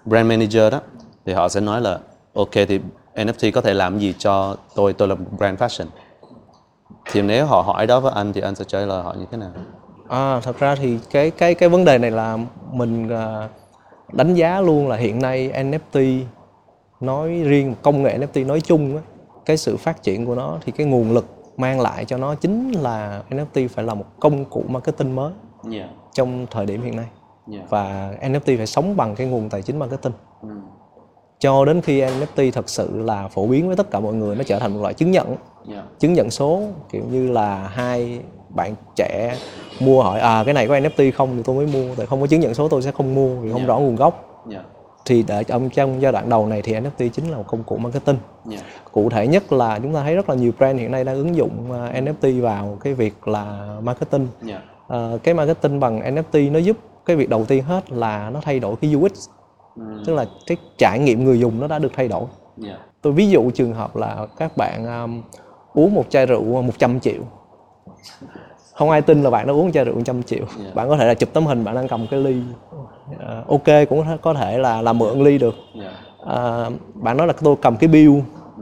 brand 0.05 0.29
manager 0.29 0.71
đó 0.71 0.81
thì 1.25 1.33
họ 1.33 1.49
sẽ 1.49 1.61
nói 1.61 1.81
là 1.81 1.99
ok 2.33 2.51
thì 2.51 2.79
NFT 3.15 3.51
có 3.51 3.61
thể 3.61 3.73
làm 3.73 3.99
gì 3.99 4.13
cho 4.17 4.55
tôi? 4.75 4.93
Tôi 4.93 5.07
là 5.07 5.15
một 5.15 5.25
brand 5.37 5.59
fashion. 5.59 5.85
Thì 7.11 7.21
nếu 7.21 7.45
họ 7.45 7.61
hỏi 7.61 7.87
đó 7.87 7.99
với 7.99 8.11
anh 8.15 8.33
thì 8.33 8.41
anh 8.41 8.55
sẽ 8.55 8.65
trả 8.67 8.79
lời 8.79 9.03
họ 9.03 9.13
như 9.13 9.25
thế 9.31 9.37
nào? 9.37 9.51
À, 10.09 10.39
thật 10.39 10.59
ra 10.59 10.75
thì 10.75 10.99
cái 11.11 11.31
cái 11.31 11.55
cái 11.55 11.69
vấn 11.69 11.85
đề 11.85 11.97
này 11.97 12.11
là 12.11 12.37
mình 12.71 13.09
à, 13.09 13.49
đánh 14.11 14.33
giá 14.33 14.61
luôn 14.61 14.87
là 14.87 14.95
hiện 14.95 15.21
nay 15.21 15.51
NFT 15.53 16.23
nói 17.01 17.29
riêng 17.29 17.75
công 17.81 18.03
nghệ 18.03 18.17
NFT 18.19 18.47
nói 18.47 18.61
chung 18.61 18.97
á, 18.97 19.01
cái 19.45 19.57
sự 19.57 19.77
phát 19.77 20.03
triển 20.03 20.25
của 20.25 20.35
nó 20.35 20.57
thì 20.65 20.71
cái 20.71 20.87
nguồn 20.87 21.11
lực 21.11 21.25
mang 21.57 21.81
lại 21.81 22.05
cho 22.05 22.17
nó 22.17 22.35
chính 22.35 22.71
là 22.71 23.21
NFT 23.29 23.67
phải 23.67 23.85
là 23.85 23.93
một 23.93 24.05
công 24.19 24.45
cụ 24.45 24.63
marketing 24.67 25.15
mới 25.15 25.33
yeah. 25.71 25.89
trong 26.13 26.45
thời 26.51 26.65
điểm 26.65 26.81
hiện 26.81 26.95
nay 26.95 27.05
Yeah. 27.51 27.69
và 27.69 28.11
NFT 28.21 28.57
phải 28.57 28.67
sống 28.67 28.95
bằng 28.97 29.15
cái 29.15 29.27
nguồn 29.27 29.49
tài 29.49 29.61
chính 29.61 29.79
marketing 29.79 30.13
Ừ. 30.41 30.49
cho 31.39 31.65
đến 31.65 31.81
khi 31.81 32.01
NFT 32.01 32.51
thật 32.51 32.69
sự 32.69 33.01
là 33.03 33.27
phổ 33.27 33.47
biến 33.47 33.67
với 33.67 33.75
tất 33.75 33.91
cả 33.91 33.99
mọi 33.99 34.13
người 34.13 34.35
nó 34.35 34.43
trở 34.43 34.59
thành 34.59 34.73
một 34.73 34.81
loại 34.81 34.93
chứng 34.93 35.11
nhận 35.11 35.35
Yeah. 35.69 35.85
chứng 35.99 36.13
nhận 36.13 36.31
số 36.31 36.61
kiểu 36.91 37.03
như 37.11 37.31
là 37.31 37.67
hai 37.67 38.19
bạn 38.49 38.75
trẻ 38.95 39.35
mua 39.79 40.03
hỏi 40.03 40.19
à 40.19 40.43
cái 40.45 40.53
này 40.53 40.67
có 40.67 40.75
NFT 40.79 41.11
không 41.11 41.35
thì 41.37 41.43
tôi 41.45 41.55
mới 41.55 41.65
mua 41.67 41.95
tại 41.95 42.05
không 42.05 42.21
có 42.21 42.27
chứng 42.27 42.39
nhận 42.39 42.53
số 42.53 42.67
tôi 42.67 42.81
sẽ 42.81 42.91
không 42.91 43.15
mua 43.15 43.35
vì 43.35 43.51
không 43.51 43.61
Dạ. 43.61 43.67
rõ 43.67 43.79
nguồn 43.79 43.95
gốc 43.95 44.43
Yeah. 44.51 44.65
thì 45.05 45.23
để 45.27 45.43
trong 45.43 45.69
trong 45.69 46.01
giai 46.01 46.11
đoạn 46.11 46.29
đầu 46.29 46.47
này 46.47 46.61
thì 46.61 46.73
NFT 46.73 47.09
chính 47.09 47.31
là 47.31 47.37
một 47.37 47.43
công 47.47 47.63
cụ 47.63 47.77
marketing 47.77 48.17
Yeah. 48.51 48.63
cụ 48.91 49.09
thể 49.09 49.27
nhất 49.27 49.53
là 49.53 49.79
chúng 49.83 49.93
ta 49.93 50.01
thấy 50.03 50.15
rất 50.15 50.29
là 50.29 50.35
nhiều 50.35 50.51
brand 50.57 50.79
hiện 50.79 50.91
nay 50.91 51.03
đang 51.03 51.15
ứng 51.15 51.35
dụng 51.35 51.71
à, 51.71 51.91
NFT 52.01 52.41
vào 52.41 52.77
cái 52.83 52.93
việc 52.93 53.27
là 53.27 53.75
marketing 53.83 54.27
Yeah. 54.47 54.61
À, 54.93 55.11
cái 55.23 55.33
marketing 55.33 55.79
bằng 55.79 56.15
NFT 56.15 56.51
nó 56.51 56.59
giúp 56.59 56.77
cái 57.05 57.15
việc 57.15 57.29
đầu 57.29 57.45
tiên 57.45 57.63
hết 57.63 57.91
là 57.91 58.29
nó 58.33 58.39
thay 58.43 58.59
đổi 58.59 58.75
cái 58.75 58.95
UX 58.95 59.29
Ừ. 59.75 59.83
tức 60.05 60.13
là 60.13 60.25
cái 60.47 60.57
trải 60.77 60.99
nghiệm 60.99 61.23
người 61.23 61.39
dùng 61.39 61.59
nó 61.59 61.67
đã 61.67 61.79
được 61.79 61.91
thay 61.95 62.07
đổi 62.07 62.23
Yeah. 62.65 62.79
tôi 63.01 63.13
ví 63.13 63.27
dụ 63.29 63.51
trường 63.51 63.73
hợp 63.73 63.95
là 63.95 64.27
các 64.37 64.57
bạn 64.57 65.01
um, 65.03 65.21
uống 65.73 65.93
một 65.95 66.05
chai 66.09 66.25
rượu 66.25 66.61
100 66.61 66.99
triệu 66.99 67.21
không 68.75 68.89
ai 68.89 69.01
tin 69.01 69.23
là 69.23 69.29
bạn 69.29 69.47
đã 69.47 69.53
uống 69.53 69.71
chai 69.71 69.85
rượu 69.85 69.95
100 69.95 70.23
triệu 70.23 70.45
Yeah. 70.63 70.75
bạn 70.75 70.89
có 70.89 70.97
thể 70.97 71.05
là 71.07 71.13
chụp 71.13 71.29
tấm 71.33 71.45
hình 71.45 71.63
bạn 71.63 71.75
đang 71.75 71.87
cầm 71.87 72.07
cái 72.11 72.19
ly 72.19 72.41
Ờ, 73.19 73.43
ok 73.47 73.89
cũng 73.89 74.03
có 74.21 74.33
thể 74.33 74.57
là 74.57 74.81
là 74.81 74.93
mượn 74.93 75.19
ly 75.23 75.37
được 75.37 75.55
Yeah. 75.81 75.93
Ờ, 76.19 76.71
bạn 76.93 77.17
nói 77.17 77.27
là 77.27 77.33
tôi 77.43 77.55
cầm 77.61 77.77
cái 77.77 77.87
bill 77.87 78.13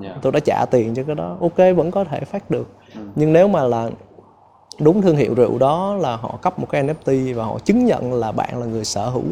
Yeah. 0.03 0.15
tôi 0.21 0.31
đã 0.31 0.39
trả 0.39 0.65
tiền 0.71 0.93
cho 0.95 1.03
cái 1.03 1.15
đó 1.15 1.37
ok 1.41 1.57
vẫn 1.75 1.91
có 1.91 2.03
thể 2.03 2.19
phát 2.19 2.51
được 2.51 2.67
nhưng 3.15 3.33
nếu 3.33 3.47
mà 3.47 3.63
là 3.63 3.89
đúng 4.79 5.01
thương 5.01 5.15
hiệu 5.15 5.33
rượu 5.33 5.57
đó 5.57 5.95
là 5.99 6.15
họ 6.15 6.39
cấp 6.41 6.59
một 6.59 6.67
cái 6.69 6.83
NFT 6.83 7.35
và 7.35 7.45
họ 7.45 7.59
chứng 7.59 7.85
nhận 7.85 8.13
là 8.13 8.31
bạn 8.31 8.59
là 8.59 8.65
người 8.65 8.85
sở 8.85 9.09
hữu 9.09 9.23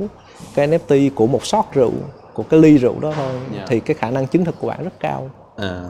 cái 0.56 0.68
NFT 0.68 1.10
của 1.16 1.28
một 1.28 1.46
shot 1.46 1.66
rượu 1.74 1.92
của 2.34 2.44
cái 2.44 2.60
ly 2.60 2.78
rượu 2.78 3.00
đó 3.02 3.12
thôi 3.16 3.32
Yeah. 3.56 3.68
thì 3.70 3.80
cái 3.80 3.94
khả 3.96 4.10
năng 4.12 4.28
chứng 4.28 4.46
thực 4.46 4.56
của 4.62 4.68
bạn 4.68 4.84
rất 4.84 5.00
cao 5.00 5.30
À. 5.58 5.84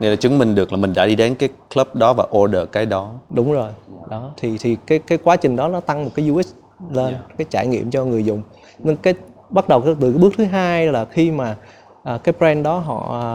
Nghĩa 0.00 0.10
là 0.10 0.16
chứng 0.16 0.38
minh 0.38 0.54
được 0.54 0.72
là 0.72 0.76
mình 0.78 0.92
đã 0.94 1.06
đi 1.06 1.14
đến 1.16 1.34
cái 1.34 1.48
club 1.74 1.86
đó 1.94 2.12
và 2.12 2.26
order 2.38 2.62
cái 2.72 2.86
đó. 2.86 3.10
đúng 3.30 3.52
rồi 3.52 3.70
đó 4.10 4.30
thì 4.36 4.56
thì 4.60 4.76
cái 4.86 4.98
cái 4.98 5.18
quá 5.24 5.36
trình 5.36 5.56
đó 5.56 5.68
nó 5.68 5.80
tăng 5.80 6.04
một 6.04 6.10
cái 6.14 6.30
UX 6.30 6.46
lên 6.90 7.12
Yeah. 7.12 7.24
cái 7.38 7.46
trải 7.50 7.66
nghiệm 7.66 7.90
cho 7.90 8.04
người 8.04 8.24
dùng 8.24 8.42
nên 8.78 8.96
cái 8.96 9.14
bắt 9.50 9.68
đầu 9.68 9.82
từ 9.84 9.94
cái 10.12 10.22
bước 10.22 10.32
thứ 10.38 10.44
hai 10.44 10.86
là 10.86 11.04
khi 11.04 11.30
mà 11.30 11.56
à, 12.04 12.18
cái 12.24 12.32
brand 12.38 12.64
đó 12.64 12.78
họ 12.78 13.18
à, 13.20 13.26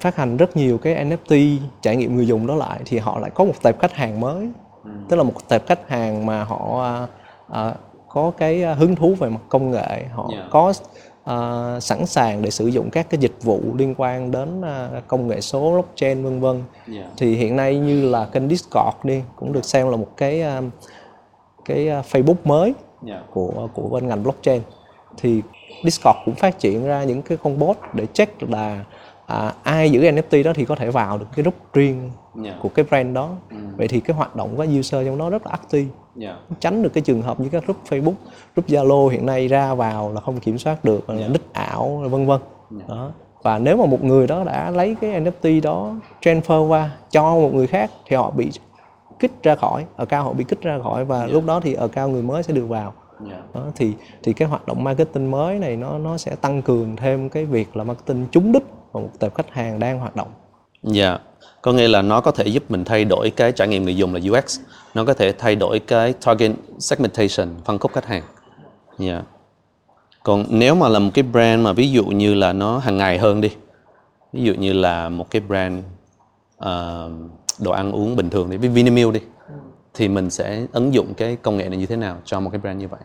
phát 0.00 0.16
hành 0.16 0.36
rất 0.36 0.56
nhiều 0.56 0.78
cái 0.78 1.04
NFT 1.04 1.58
trải 1.82 1.96
nghiệm 1.96 2.16
người 2.16 2.26
dùng 2.26 2.46
đó 2.46 2.54
lại 2.54 2.80
thì 2.84 2.98
họ 2.98 3.18
lại 3.18 3.30
có 3.34 3.44
một 3.44 3.62
tệp 3.62 3.80
khách 3.80 3.92
hàng 3.92 4.20
mới 4.20 4.48
tức 5.08 5.16
là 5.16 5.22
một 5.22 5.32
tệp 5.48 5.66
khách 5.66 5.88
hàng 5.88 6.26
mà 6.26 6.44
họ 6.44 6.82
à, 6.82 7.06
à, 7.48 7.74
có 8.08 8.32
cái 8.38 8.62
à, 8.62 8.74
hứng 8.74 8.96
thú 8.96 9.14
về 9.18 9.28
mặt 9.28 9.40
công 9.48 9.70
nghệ 9.70 10.04
họ 10.12 10.28
Yeah. 10.32 10.50
có 10.50 10.72
à, 11.24 11.80
sẵn 11.80 12.06
sàng 12.06 12.42
để 12.42 12.50
sử 12.50 12.66
dụng 12.66 12.90
các 12.90 13.10
cái 13.10 13.20
dịch 13.20 13.42
vụ 13.42 13.60
liên 13.76 13.94
quan 13.98 14.30
đến 14.30 14.62
à, 14.62 14.88
công 15.08 15.28
nghệ 15.28 15.40
số 15.40 15.70
blockchain 15.70 16.24
vân 16.24 16.40
vân 16.40 16.62
Yeah. 16.94 17.06
thì 17.16 17.34
hiện 17.36 17.56
nay 17.56 17.78
như 17.78 18.10
là 18.10 18.26
kênh 18.26 18.48
Discord 18.48 18.96
đi 19.02 19.22
cũng 19.36 19.52
được 19.52 19.64
xem 19.64 19.90
là 19.90 19.96
một 19.96 20.08
cái 20.16 20.42
à, 20.42 20.62
cái 21.64 21.88
à, 21.88 22.02
Facebook 22.10 22.36
mới 22.44 22.74
Yeah. 23.06 23.22
của 23.30 23.68
của 23.74 23.88
bên 23.88 24.08
ngành 24.08 24.22
blockchain 24.22 24.62
thì 25.16 25.42
Discord 25.84 26.18
cũng 26.24 26.34
phát 26.34 26.58
triển 26.58 26.84
ra 26.84 27.04
những 27.04 27.22
cái 27.22 27.38
con 27.42 27.58
bot 27.58 27.76
để 27.92 28.06
check 28.12 28.42
là 28.42 28.84
à, 29.26 29.54
ai 29.62 29.90
giữ 29.90 30.00
NFT 30.00 30.42
đó 30.44 30.52
thì 30.54 30.64
có 30.64 30.74
thể 30.74 30.90
vào 30.90 31.18
được 31.18 31.26
cái 31.36 31.42
group 31.42 31.54
riêng 31.72 32.10
Yeah. 32.44 32.56
của 32.62 32.68
cái 32.68 32.84
brand 32.88 33.14
đó 33.14 33.30
vậy 33.76 33.88
thì 33.88 34.00
cái 34.00 34.16
hoạt 34.16 34.36
động 34.36 34.56
của 34.56 34.66
user 34.78 35.06
trong 35.06 35.18
đó 35.18 35.30
rất 35.30 35.46
là 35.46 35.50
active 35.50 35.90
Yeah. 36.20 36.36
tránh 36.60 36.82
được 36.82 36.92
cái 36.94 37.02
trường 37.02 37.22
hợp 37.22 37.40
như 37.40 37.48
các 37.48 37.64
group 37.66 37.76
Facebook, 37.88 38.14
group 38.56 38.66
Zalo 38.66 39.08
hiện 39.08 39.26
nay 39.26 39.48
ra 39.48 39.74
vào 39.74 40.12
là 40.12 40.20
không 40.20 40.40
kiểm 40.40 40.58
soát 40.58 40.84
được 40.84 41.10
là 41.10 41.28
nick 41.28 41.52
ảo 41.52 42.02
vân 42.10 42.26
vân. 42.26 42.40
Đó. 42.88 43.10
Và 43.42 43.58
nếu 43.58 43.76
mà 43.76 43.86
một 43.86 44.04
người 44.04 44.26
đó 44.26 44.44
đã 44.44 44.70
lấy 44.70 44.96
cái 45.00 45.20
NFT 45.20 45.62
đó 45.62 45.94
transfer 46.22 46.68
qua 46.68 46.90
cho 47.10 47.34
một 47.34 47.54
người 47.54 47.66
khác 47.66 47.90
thì 48.06 48.16
họ 48.16 48.30
bị 48.30 48.50
kích 49.18 49.32
ra 49.42 49.56
khỏi, 49.56 49.84
account 49.96 50.24
họ 50.24 50.32
bị 50.32 50.44
kích 50.44 50.62
ra 50.62 50.78
khỏi 50.82 51.04
và 51.04 51.26
lúc 51.26 51.44
đó 51.46 51.60
thì 51.60 51.74
account 51.74 52.12
người 52.12 52.22
mới 52.22 52.42
sẽ 52.42 52.54
được 52.54 52.66
vào. 52.68 52.92
Yeah. 53.30 53.54
Đó, 53.54 53.66
thì 53.76 53.92
thì 54.22 54.32
cái 54.32 54.48
hoạt 54.48 54.66
động 54.66 54.84
marketing 54.84 55.30
mới 55.30 55.58
này 55.58 55.76
nó 55.76 55.98
nó 55.98 56.16
sẽ 56.16 56.36
tăng 56.36 56.62
cường 56.62 56.96
thêm 56.96 57.28
cái 57.28 57.44
việc 57.44 57.76
là 57.76 57.84
marketing 57.84 58.26
trúng 58.32 58.52
đích 58.52 58.64
vào 58.92 59.02
một 59.02 59.10
tệp 59.18 59.34
khách 59.34 59.50
hàng 59.50 59.78
đang 59.78 59.98
hoạt 59.98 60.16
động. 60.16 60.28
Dạ, 60.82 61.18
có 61.62 61.72
nghĩa 61.72 61.88
là 61.88 62.02
nó 62.02 62.20
có 62.20 62.30
thể 62.30 62.46
giúp 62.46 62.70
mình 62.70 62.84
thay 62.84 63.04
đổi 63.04 63.30
cái 63.30 63.52
trải 63.52 63.68
nghiệm 63.68 63.84
người 63.84 63.96
dùng 63.96 64.14
là 64.14 64.20
UX, 64.30 64.60
nó 64.94 65.04
có 65.04 65.14
thể 65.14 65.32
thay 65.32 65.56
đổi 65.56 65.78
cái 65.78 66.14
target 66.24 66.50
segmentation, 66.78 67.48
phân 67.64 67.78
khúc 67.78 67.92
khách 67.92 68.06
hàng. 68.06 68.22
Dạ. 68.98 69.22
Còn 70.22 70.44
nếu 70.48 70.74
mà 70.74 70.88
là 70.88 70.98
một 70.98 71.10
cái 71.14 71.22
brand 71.22 71.62
mà 71.62 71.72
ví 71.72 71.90
dụ 71.90 72.04
như 72.04 72.34
là 72.34 72.52
nó 72.52 72.78
hàng 72.78 72.96
ngày 72.96 73.18
hơn 73.18 73.40
đi, 73.40 73.50
ví 74.32 74.42
dụ 74.42 74.54
như 74.54 74.72
là 74.72 75.08
một 75.08 75.30
cái 75.30 75.42
brand 75.48 75.84
ờ, 76.56 77.10
đồ 77.58 77.70
ăn 77.70 77.92
uống 77.92 78.16
bình 78.16 78.30
thường 78.30 78.50
đi, 78.50 78.56
ví 78.56 78.68
Vinamilk 78.68 79.12
đi, 79.12 79.20
thì 79.94 80.08
mình 80.08 80.30
sẽ 80.30 80.66
ứng 80.72 80.94
dụng 80.94 81.14
cái 81.14 81.36
công 81.42 81.56
nghệ 81.56 81.68
này 81.68 81.78
như 81.78 81.86
thế 81.86 81.96
nào 81.96 82.16
cho 82.24 82.40
một 82.40 82.50
cái 82.50 82.60
brand 82.60 82.80
như 82.80 82.88
vậy? 82.88 83.00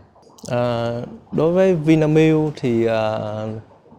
À, 0.47 0.91
đối 1.31 1.51
với 1.51 1.75
Vinamilk 1.75 2.53
thì 2.55 2.85
à, 2.85 3.19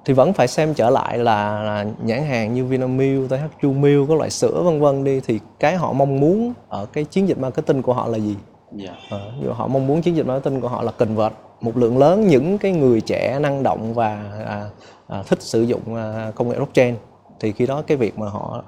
thì 0.04 0.14
vẫn 0.14 0.32
phải 0.32 0.48
xem 0.48 0.74
trở 0.74 0.90
lại 0.90 1.18
là, 1.18 1.62
là 1.62 1.86
nhãn 2.04 2.22
hàng 2.22 2.54
như 2.54 2.64
Vinamilk, 2.64 3.30
THQ 3.30 3.72
Milk, 3.72 4.08
các 4.08 4.18
loại 4.18 4.30
sữa 4.30 4.62
vân 4.64 4.80
vân 4.80 5.04
đi 5.04 5.20
thì 5.20 5.40
cái 5.58 5.76
họ 5.76 5.92
mong 5.92 6.20
muốn 6.20 6.52
ở 6.68 6.86
cái 6.92 7.04
chiến 7.04 7.28
dịch 7.28 7.38
marketing 7.38 7.82
của 7.82 7.92
họ 7.92 8.08
là 8.08 8.18
gì? 8.18 8.36
Dạ. 8.72 8.94
Ờ, 9.10 9.32
ví 9.38 9.44
dụ 9.46 9.52
họ 9.52 9.66
mong 9.66 9.86
muốn 9.86 10.02
chiến 10.02 10.16
dịch 10.16 10.26
marketing 10.26 10.60
của 10.60 10.68
họ 10.68 10.82
là 10.82 10.92
convert 10.92 11.32
một 11.60 11.76
lượng 11.76 11.98
lớn 11.98 12.28
những 12.28 12.58
cái 12.58 12.72
người 12.72 13.00
trẻ 13.00 13.38
năng 13.38 13.62
động 13.62 13.94
và 13.94 14.24
à, 14.46 14.68
à, 15.08 15.22
thích 15.22 15.42
sử 15.42 15.62
dụng 15.62 15.94
à, 15.94 16.32
công 16.34 16.48
nghệ 16.48 16.56
blockchain 16.56 16.94
thì 17.40 17.52
khi 17.52 17.66
đó 17.66 17.82
cái 17.86 17.96
việc 17.96 18.18
mà 18.18 18.28
họ 18.28 18.62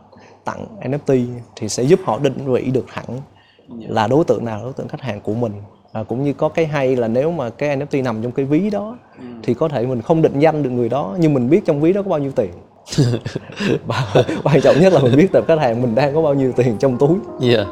tặng 0.45 0.67
NFT 0.81 1.27
thì 1.57 1.69
sẽ 1.69 1.83
giúp 1.83 2.01
họ 2.05 2.19
định 2.19 2.53
vị 2.53 2.71
được 2.71 2.87
hẳn 2.89 3.07
là 3.69 4.07
đối 4.07 4.25
tượng 4.25 4.45
nào 4.45 4.61
đối 4.63 4.73
tượng 4.73 4.89
khách 4.89 5.01
hàng 5.01 5.21
của 5.21 5.35
mình. 5.35 5.53
À, 5.93 6.03
cũng 6.03 6.25
như 6.25 6.33
có 6.33 6.49
cái 6.49 6.67
hay 6.67 6.97
là 6.97 7.09
nếu 7.09 7.31
mà 7.31 7.51
cái 7.51 7.77
NFT 7.77 8.03
nằm 8.03 8.23
trong 8.23 8.33
cái 8.33 8.45
ví 8.45 8.71
đó 8.71 8.97
thì 9.43 9.55
có 9.55 9.69
thể 9.69 9.87
mình 9.87 10.03
không 10.03 10.23
định 10.23 10.39
danh 10.39 10.63
được 10.63 10.71
người 10.71 10.89
đó 10.89 11.17
nhưng 11.19 11.35
mình 11.35 11.51
biết 11.51 11.65
trong 11.65 11.81
ví 11.81 11.93
đó 11.93 12.03
có 12.03 12.11
bao 12.11 12.19
nhiêu 12.19 12.33
tiền. 12.37 12.51
Quan 14.45 14.61
trọng 14.61 14.81
nhất 14.81 14.93
là 14.93 15.01
mình 15.01 15.17
biết 15.17 15.33
tập 15.33 15.45
khách 15.49 15.59
hàng 15.59 15.83
mình 15.83 15.95
đang 15.95 16.15
có 16.15 16.23
bao 16.23 16.35
nhiêu 16.35 16.53
tiền 16.53 16.77
trong 16.79 16.99
túi. 16.99 17.19
Dạ. 17.41 17.65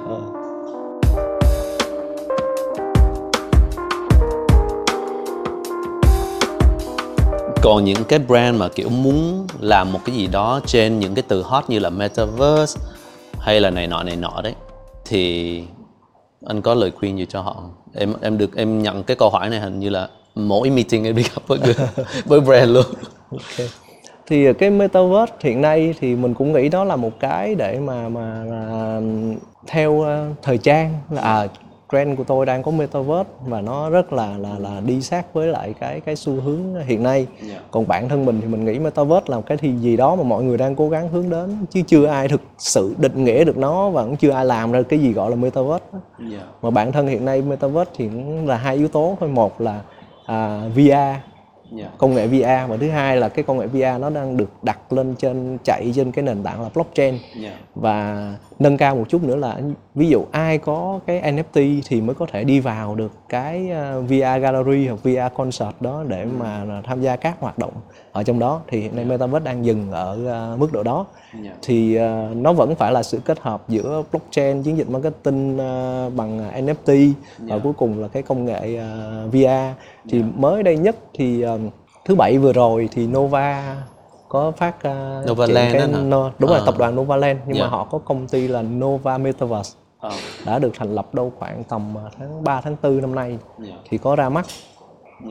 Còn 7.62 7.84
những 7.84 8.04
cái 8.08 8.18
brand 8.18 8.60
mà 8.60 8.68
kiểu 8.68 8.88
muốn 8.88 9.46
làm 9.60 9.92
một 9.92 9.98
cái 10.04 10.14
gì 10.14 10.26
đó 10.26 10.60
trên 10.66 10.98
những 10.98 11.14
cái 11.14 11.24
từ 11.28 11.42
hot 11.42 11.64
như 11.68 11.78
là 11.78 11.90
metaverse 11.90 12.80
hay 13.38 13.60
là 13.60 13.70
này 13.70 13.86
nọ 13.86 14.02
này 14.02 14.16
nọ 14.16 14.40
đấy 14.44 14.54
thì 15.04 15.62
anh 16.46 16.62
có 16.62 16.74
lời 16.74 16.90
khuyên 16.90 17.18
gì 17.18 17.26
cho 17.28 17.40
họ? 17.40 17.62
Em 17.94 18.14
em 18.22 18.38
được 18.38 18.56
em 18.56 18.82
nhận 18.82 19.02
cái 19.02 19.16
câu 19.16 19.30
hỏi 19.30 19.50
này 19.50 19.60
hình 19.60 19.80
như 19.80 19.88
là 19.88 20.08
mỗi 20.34 20.70
meeting 20.70 21.04
em 21.04 21.16
đi 21.16 21.22
gặp 21.22 21.42
với 21.46 21.58
người, 21.58 21.74
với 22.24 22.40
brand 22.40 22.70
luôn. 22.70 22.84
Ok. 23.30 23.68
Thì 24.26 24.52
cái 24.52 24.70
metaverse 24.70 25.34
hiện 25.40 25.62
nay 25.62 25.94
thì 26.00 26.16
mình 26.16 26.34
cũng 26.34 26.52
nghĩ 26.52 26.68
đó 26.68 26.84
là 26.84 26.96
một 26.96 27.20
cái 27.20 27.54
để 27.54 27.78
mà 27.78 28.08
mà 28.08 28.44
là 28.44 29.00
theo 29.66 30.00
ờ, 30.00 30.28
thời 30.42 30.58
trang 30.58 30.94
là 31.10 31.22
à, 31.22 31.46
trend 31.92 32.18
của 32.18 32.24
tôi 32.24 32.46
đang 32.46 32.62
có 32.62 32.70
metaverse 32.70 33.30
và 33.46 33.60
nó 33.60 33.90
rất 33.90 34.12
là 34.12 34.38
là 34.38 34.58
là 34.58 34.80
đi 34.86 35.02
sát 35.02 35.34
với 35.34 35.46
lại 35.46 35.74
cái 35.80 36.00
cái 36.00 36.16
xu 36.16 36.32
hướng 36.40 36.60
hiện 36.86 37.02
nay. 37.02 37.26
Yeah. 37.48 37.62
Còn 37.70 37.88
bản 37.88 38.08
thân 38.08 38.24
mình 38.24 38.40
thì 38.40 38.46
mình 38.46 38.64
nghĩ 38.64 38.78
metaverse 38.78 39.24
là 39.26 39.36
một 39.36 39.42
cái 39.46 39.58
thì 39.58 39.76
gì 39.76 39.96
đó 39.96 40.16
mà 40.16 40.22
mọi 40.22 40.42
người 40.42 40.58
đang 40.58 40.76
cố 40.76 40.88
gắng 40.88 41.08
hướng 41.08 41.30
đến 41.30 41.56
chứ 41.70 41.82
chưa 41.86 42.06
ai 42.06 42.28
thực 42.28 42.40
sự 42.58 42.94
định 42.98 43.24
nghĩa 43.24 43.44
được 43.44 43.56
nó 43.56 43.90
và 43.90 44.02
cũng 44.02 44.16
chưa 44.16 44.30
ai 44.30 44.44
làm 44.44 44.72
ra 44.72 44.82
cái 44.82 44.98
gì 44.98 45.12
gọi 45.12 45.30
là 45.30 45.36
metaverse. 45.36 45.84
Yeah. 46.30 46.44
Mà 46.62 46.70
bản 46.70 46.92
thân 46.92 47.06
hiện 47.06 47.24
nay 47.24 47.42
metaverse 47.42 47.92
thì 47.96 48.08
cũng 48.08 48.48
là 48.48 48.56
hai 48.56 48.76
yếu 48.76 48.88
tố 48.88 49.16
thôi, 49.20 49.28
một 49.28 49.60
là 49.60 49.80
à, 50.26 50.62
VR 50.74 51.30
Yeah. 51.78 51.98
công 51.98 52.14
nghệ 52.14 52.26
VR 52.26 52.70
và 52.70 52.76
thứ 52.80 52.90
hai 52.90 53.16
là 53.16 53.28
cái 53.28 53.42
công 53.42 53.58
nghệ 53.58 53.66
VR 53.66 54.00
nó 54.00 54.10
đang 54.10 54.36
được 54.36 54.50
đặt 54.62 54.92
lên 54.92 55.14
trên 55.18 55.58
chạy 55.64 55.92
trên 55.96 56.12
cái 56.12 56.22
nền 56.22 56.42
tảng 56.42 56.62
là 56.62 56.68
blockchain 56.74 57.18
Yeah. 57.42 57.54
và 57.74 58.34
nâng 58.60 58.76
cao 58.76 58.96
một 58.96 59.04
chút 59.08 59.22
nữa 59.22 59.36
là 59.36 59.60
ví 59.94 60.08
dụ 60.08 60.24
ai 60.32 60.58
có 60.58 61.00
cái 61.06 61.32
NFT 61.32 61.80
thì 61.86 62.00
mới 62.00 62.14
có 62.14 62.26
thể 62.32 62.44
đi 62.44 62.60
vào 62.60 62.94
được 62.94 63.12
cái 63.28 63.70
ờ, 63.70 64.02
VR 64.02 64.42
gallery 64.42 64.88
hoặc 64.88 65.02
VR 65.02 65.36
concert 65.36 65.74
đó 65.80 66.04
để 66.08 66.26
mà 66.38 66.80
tham 66.84 67.00
gia 67.00 67.16
các 67.16 67.36
hoạt 67.40 67.58
động 67.58 67.72
ở 68.12 68.22
trong 68.22 68.38
đó. 68.38 68.60
Thì 68.68 68.80
hiện 68.80 68.96
nay 68.96 69.04
Metaverse 69.04 69.44
đang 69.44 69.64
dừng 69.64 69.90
ở 69.90 70.26
ờ, 70.26 70.56
mức 70.58 70.72
độ 70.72 70.82
đó. 70.82 71.06
Yeah. 71.44 71.56
thì 71.62 71.94
ờ, 71.94 72.28
nó 72.36 72.52
vẫn 72.52 72.74
phải 72.74 72.92
là 72.92 73.02
sự 73.02 73.20
kết 73.24 73.40
hợp 73.40 73.68
giữa 73.68 74.02
blockchain 74.12 74.62
chiến 74.62 74.78
dịch 74.78 74.90
marketing 74.90 75.56
bằng 76.16 76.50
NFT 76.64 77.12
và 77.38 77.58
cuối 77.58 77.72
cùng 77.72 78.00
là 78.00 78.08
cái 78.08 78.22
công 78.22 78.44
nghệ 78.44 78.80
VR 79.32 79.80
thì 80.08 80.22
mới 80.36 80.62
đây 80.62 80.76
nhất 80.76 80.96
thì 81.14 81.44
thứ 82.04 82.14
bảy 82.14 82.38
vừa 82.38 82.52
rồi 82.52 82.88
thì 82.92 83.06
Nova 83.06 83.76
có 84.30 84.50
phát 84.56 84.76
uh, 84.76 85.28
Novaland 85.30 85.72
cái 85.74 85.86
no, 85.88 86.30
đúng 86.38 86.50
rồi 86.50 86.58
À. 86.58 86.62
tập 86.66 86.74
đoàn 86.78 86.96
Novaland 86.96 87.38
nhưng 87.46 87.56
Dạ. 87.56 87.62
mà 87.62 87.68
họ 87.68 87.84
có 87.84 87.98
công 87.98 88.26
ty 88.28 88.48
là 88.48 88.62
Nova 88.62 89.18
Metaverse 89.18 89.76
Oh. 90.06 90.12
đã 90.46 90.58
được 90.58 90.70
thành 90.78 90.94
lập 90.94 91.14
đâu 91.14 91.32
khoảng 91.38 91.64
tầm 91.64 91.94
ờ, 91.94 92.10
tháng 92.18 92.44
3 92.44 92.60
tháng 92.60 92.76
4 92.82 93.00
năm 93.00 93.14
nay 93.14 93.38
Yeah. 93.66 93.78
thì 93.90 93.98
có 93.98 94.16
ra 94.16 94.28
mắt 94.28 94.46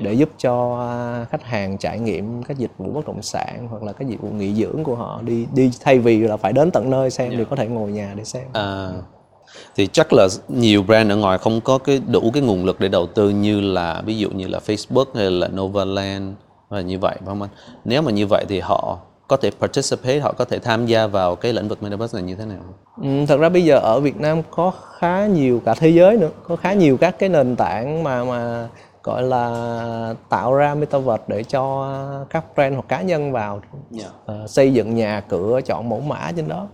để 0.01 0.13
giúp 0.13 0.29
cho 0.37 0.77
à, 0.79 1.25
khách 1.29 1.43
hàng 1.43 1.77
trải 1.77 1.99
nghiệm 1.99 2.43
các 2.43 2.57
dịch 2.57 2.71
vụ 2.77 2.91
bất 2.91 3.07
động 3.07 3.21
sản 3.21 3.67
hoặc 3.69 3.83
là 3.83 3.93
các 3.93 4.07
dịch 4.07 4.21
vụ 4.21 4.29
nghỉ 4.29 4.53
dưỡng 4.53 4.83
của 4.83 4.95
họ 4.95 5.19
đi 5.21 5.47
đi 5.53 5.71
thay 5.83 5.99
vì 5.99 6.19
là 6.19 6.37
phải 6.37 6.53
đến 6.53 6.71
tận 6.71 6.89
nơi 6.89 7.09
xem 7.09 7.33
thì 7.37 7.45
có 7.49 7.55
thể 7.55 7.67
ngồi 7.67 7.91
nhà 7.91 8.13
để 8.17 8.23
xem 8.23 8.43
À, 8.53 8.89
thì 9.75 9.87
chắc 9.87 10.13
là 10.13 10.27
nhiều 10.47 10.83
brand 10.83 11.11
ở 11.11 11.15
ngoài 11.15 11.37
không 11.37 11.61
có 11.61 11.77
cái 11.77 12.01
đủ 12.07 12.31
cái 12.33 12.43
nguồn 12.43 12.65
lực 12.65 12.79
để 12.79 12.87
đầu 12.87 13.07
tư 13.07 13.29
như 13.29 13.61
là 13.61 14.01
ví 14.05 14.17
dụ 14.17 14.29
như 14.29 14.47
là 14.47 14.59
Facebook 14.65 15.05
hay 15.15 15.31
là 15.31 15.47
Novaland 15.47 16.33
và 16.69 16.81
như 16.81 16.99
vậy 16.99 17.15
phải 17.19 17.25
không 17.25 17.41
anh? 17.41 17.49
Nếu 17.85 18.01
mà 18.01 18.11
như 18.11 18.27
vậy 18.27 18.45
thì 18.49 18.59
họ 18.59 18.97
có 19.27 19.37
thể 19.37 19.51
participate, 19.59 20.19
họ 20.19 20.33
có 20.37 20.45
thể 20.45 20.59
tham 20.59 20.85
gia 20.85 21.07
vào 21.07 21.35
cái 21.35 21.53
lĩnh 21.53 21.67
vực 21.67 21.83
metaverse 21.83 22.17
này 22.17 22.23
như 22.23 22.35
thế 22.35 22.45
nào? 22.45 22.59
Ừ, 23.01 23.25
thật 23.27 23.39
ra 23.39 23.49
bây 23.49 23.65
giờ 23.65 23.79
ở 23.79 23.99
Việt 23.99 24.19
Nam 24.19 24.41
có 24.51 24.71
khá 24.97 25.25
nhiều 25.25 25.61
cả 25.65 25.73
thế 25.73 25.89
giới 25.89 26.17
nữa 26.17 26.29
có 26.47 26.55
khá 26.55 26.73
nhiều 26.73 26.97
các 26.97 27.19
cái 27.19 27.29
nền 27.29 27.55
tảng 27.55 28.03
mà 28.03 28.23
mà 28.23 28.67
gọi 29.03 29.23
là 29.23 30.13
tạo 30.29 30.53
ra 30.53 30.75
metaverse 30.75 31.23
để 31.27 31.43
cho 31.43 31.93
các 32.29 32.43
brand 32.55 32.73
hoặc 32.73 32.85
cá 32.87 33.01
nhân 33.01 33.31
vào 33.31 33.61
Yeah. 33.97 34.11
Ờ, 34.25 34.47
xây 34.47 34.73
dựng 34.73 34.95
nhà 34.95 35.23
cửa 35.29 35.59
chọn 35.65 35.89
mẫu 35.89 35.99
mã 35.99 36.31
trên 36.35 36.47
đó 36.47 36.67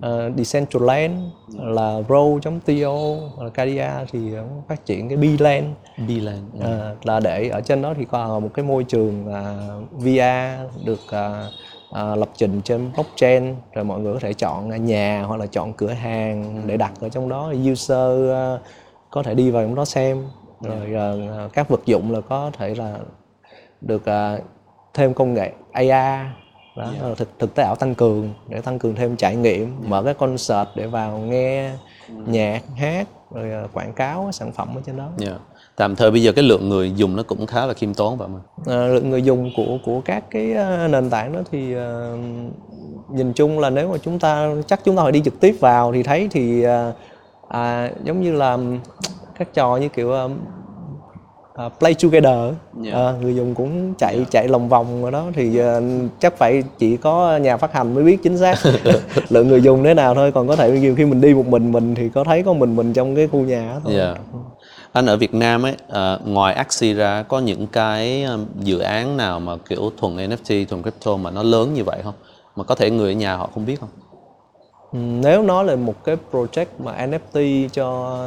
Ờ, 0.00 0.30
Decentraland 0.36 1.14
là 1.58 2.00
Row.to 2.08 3.42
là 3.44 3.50
Cadia 3.50 3.90
thì 4.12 4.18
cũng 4.30 4.62
phát 4.68 4.86
triển 4.86 5.08
cái 5.08 5.16
Beeland 5.16 5.66
Beeland. 6.08 6.42
Ờ, 6.60 6.96
là 7.02 7.20
để 7.20 7.48
ở 7.48 7.60
trên 7.60 7.82
đó 7.82 7.94
thì 7.96 8.04
có 8.04 8.38
một 8.40 8.50
cái 8.54 8.64
môi 8.64 8.84
trường 8.84 9.32
à, 9.34 9.56
VR 9.92 10.84
được 10.84 11.00
à, 11.10 11.44
à, 11.92 12.16
lập 12.16 12.28
trình 12.36 12.60
trên 12.64 12.90
blockchain 12.94 13.54
rồi 13.74 13.84
mọi 13.84 14.00
người 14.00 14.14
có 14.14 14.20
thể 14.20 14.32
chọn 14.32 14.84
nhà 14.84 15.22
hoặc 15.22 15.36
là 15.36 15.46
chọn 15.46 15.72
cửa 15.72 15.92
hàng 15.92 16.62
để 16.66 16.76
đặt 16.76 16.92
ở 17.00 17.08
trong 17.08 17.28
đó. 17.28 17.52
User 17.72 18.30
à, 18.32 18.58
có 19.10 19.22
thể 19.22 19.34
đi 19.34 19.50
vào 19.50 19.64
trong 19.64 19.74
đó 19.74 19.84
xem. 19.84 20.22
Rồi 20.60 20.94
à, 20.94 21.48
các 21.52 21.68
vật 21.68 21.80
dụng 21.86 22.12
là 22.12 22.20
có 22.20 22.50
thể 22.58 22.74
là 22.74 22.98
được 23.80 24.06
à, 24.06 24.38
thêm 24.94 25.14
công 25.14 25.34
nghệ 25.34 25.52
AR 25.72 26.26
đó, 26.76 26.92
là 27.02 27.14
thực 27.14 27.38
thực 27.38 27.54
tế 27.54 27.62
ảo 27.62 27.76
tăng 27.76 27.94
cường 27.94 28.34
để 28.48 28.60
tăng 28.60 28.78
cường 28.78 28.94
thêm 28.94 29.16
trải 29.16 29.36
nghiệm 29.36 29.76
mở 29.88 30.02
cái 30.02 30.14
concert 30.14 30.68
để 30.74 30.86
vào 30.86 31.18
nghe 31.18 31.72
nhạc 32.26 32.62
hát 32.76 33.08
rồi 33.34 33.52
à, 33.52 33.62
quảng 33.72 33.92
cáo 33.92 34.28
sản 34.32 34.52
phẩm 34.52 34.68
ở 34.74 34.80
trên 34.86 34.96
đó 34.96 35.08
Yeah. 35.20 35.40
Tạm 35.76 35.96
thời 35.96 36.10
bây 36.10 36.22
giờ 36.22 36.32
cái 36.32 36.44
lượng 36.44 36.68
người 36.68 36.92
dùng 36.92 37.16
nó 37.16 37.22
cũng 37.22 37.46
khá 37.46 37.66
là 37.66 37.74
khiêm 37.74 37.94
tốn 37.94 38.16
vậy 38.16 38.28
mà. 38.28 38.38
Ờ, 38.66 38.88
lượng 38.88 39.10
người 39.10 39.22
dùng 39.22 39.50
của 39.56 39.78
của 39.84 40.00
các 40.04 40.24
cái 40.30 40.52
ờ, 40.52 40.88
nền 40.88 41.10
tảng 41.10 41.32
đó 41.32 41.40
thì 41.50 41.74
ờ, 41.74 42.18
nhìn 43.10 43.32
chung 43.32 43.58
là 43.58 43.70
nếu 43.70 43.92
mà 43.92 43.98
chúng 43.98 44.18
ta 44.18 44.48
chắc 44.66 44.80
chúng 44.84 44.96
ta 44.96 45.02
phải 45.02 45.12
đi 45.12 45.22
trực 45.24 45.40
tiếp 45.40 45.56
vào 45.60 45.92
thì 45.92 46.02
thấy 46.02 46.28
thì 46.30 46.62
ờ, 46.62 46.92
à, 47.48 47.90
giống 48.04 48.22
như 48.22 48.32
là 48.32 48.58
các 49.38 49.54
trò 49.54 49.76
như 49.76 49.88
kiểu 49.88 50.10
um, 50.12 50.38
uh, 51.66 51.72
play 51.78 51.94
together 51.94 52.54
Yeah. 52.84 52.94
Ờ, 52.94 53.14
người 53.22 53.34
dùng 53.34 53.54
cũng 53.54 53.94
chạy 53.98 54.26
chạy 54.30 54.48
lòng 54.48 54.68
vòng 54.68 55.02
rồi 55.02 55.12
đó 55.12 55.26
thì 55.34 55.60
uh, 55.60 55.66
chắc 56.20 56.36
phải 56.38 56.62
chỉ 56.78 56.96
có 56.96 57.36
nhà 57.36 57.56
phát 57.56 57.72
hành 57.72 57.94
mới 57.94 58.04
biết 58.04 58.22
chính 58.22 58.38
xác 58.38 58.58
lượng 59.28 59.48
người 59.48 59.62
dùng 59.62 59.84
thế 59.84 59.94
nào 59.94 60.14
thôi 60.14 60.32
còn 60.32 60.48
có 60.48 60.56
thể 60.56 60.70
nhiều 60.70 60.94
khi 60.96 61.04
mình 61.04 61.20
đi 61.20 61.34
một 61.34 61.46
mình 61.46 61.72
mình 61.72 61.94
thì 61.94 62.08
có 62.08 62.24
thấy 62.24 62.42
có 62.42 62.52
mình 62.52 62.76
mình 62.76 62.92
trong 62.92 63.16
cái 63.16 63.28
khu 63.28 63.40
nhà 63.40 63.70
đó 63.72 63.80
thôi 63.84 63.94
Dạ. 63.96 64.14
Anh 64.92 65.06
ở 65.06 65.16
Việt 65.16 65.34
Nam 65.34 65.62
ấy, 65.62 65.76
à, 65.88 66.18
ngoài 66.24 66.54
Axie 66.54 66.94
ra 66.94 67.22
có 67.22 67.38
những 67.38 67.66
cái 67.66 68.26
dự 68.60 68.78
án 68.78 69.16
nào 69.16 69.40
mà 69.40 69.56
kiểu 69.68 69.90
thuần 69.96 70.16
NFT, 70.16 70.66
thuần 70.66 70.82
crypto 70.82 71.16
mà 71.16 71.30
nó 71.30 71.42
lớn 71.42 71.74
như 71.74 71.84
vậy 71.84 72.00
không? 72.04 72.14
Mà 72.56 72.64
có 72.64 72.74
thể 72.74 72.90
người 72.90 73.12
ở 73.12 73.16
nhà 73.16 73.36
họ 73.36 73.50
không 73.54 73.66
biết 73.66 73.80
không? 73.80 73.88
Ừ, 74.92 74.98
nếu 74.98 75.42
nói 75.42 75.64
là 75.64 75.76
một 75.76 76.04
cái 76.04 76.16
project 76.32 76.66
mà 76.78 77.06
NFT 77.06 77.68
cho 77.68 78.18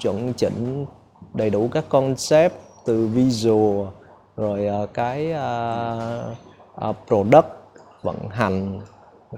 chuẩn 0.00 0.32
chỉnh 0.32 0.86
đầy 1.34 1.50
đủ 1.50 1.68
các 1.72 1.84
concept 1.88 2.52
từ 2.86 3.06
visual 3.06 3.86
rồi 4.36 4.66
ờ, 4.66 4.86
cái 4.94 5.32
ờ, 5.32 6.34
ờ, 6.74 6.92
product 7.06 7.46
vận 8.02 8.28
hành 8.30 8.80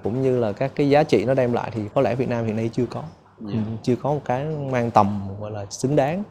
cũng 0.02 0.22
như 0.22 0.38
là 0.38 0.52
các 0.52 0.72
cái 0.74 0.90
giá 0.90 1.02
trị 1.02 1.24
nó 1.24 1.34
đem 1.34 1.52
lại 1.52 1.70
thì 1.74 1.82
có 1.94 2.00
lẽ 2.00 2.14
Việt 2.14 2.28
Nam 2.28 2.44
hiện 2.44 2.56
nay 2.56 2.70
chưa 2.72 2.86
có. 2.90 3.02
Ừ, 3.40 3.52
chưa 3.82 3.96
có 3.96 4.12
một 4.12 4.20
cái 4.24 4.44
mang 4.70 4.90
tầm 4.90 5.20
gọi 5.40 5.50
là 5.50 5.66
xứng 5.70 5.96
đáng. 5.96 6.22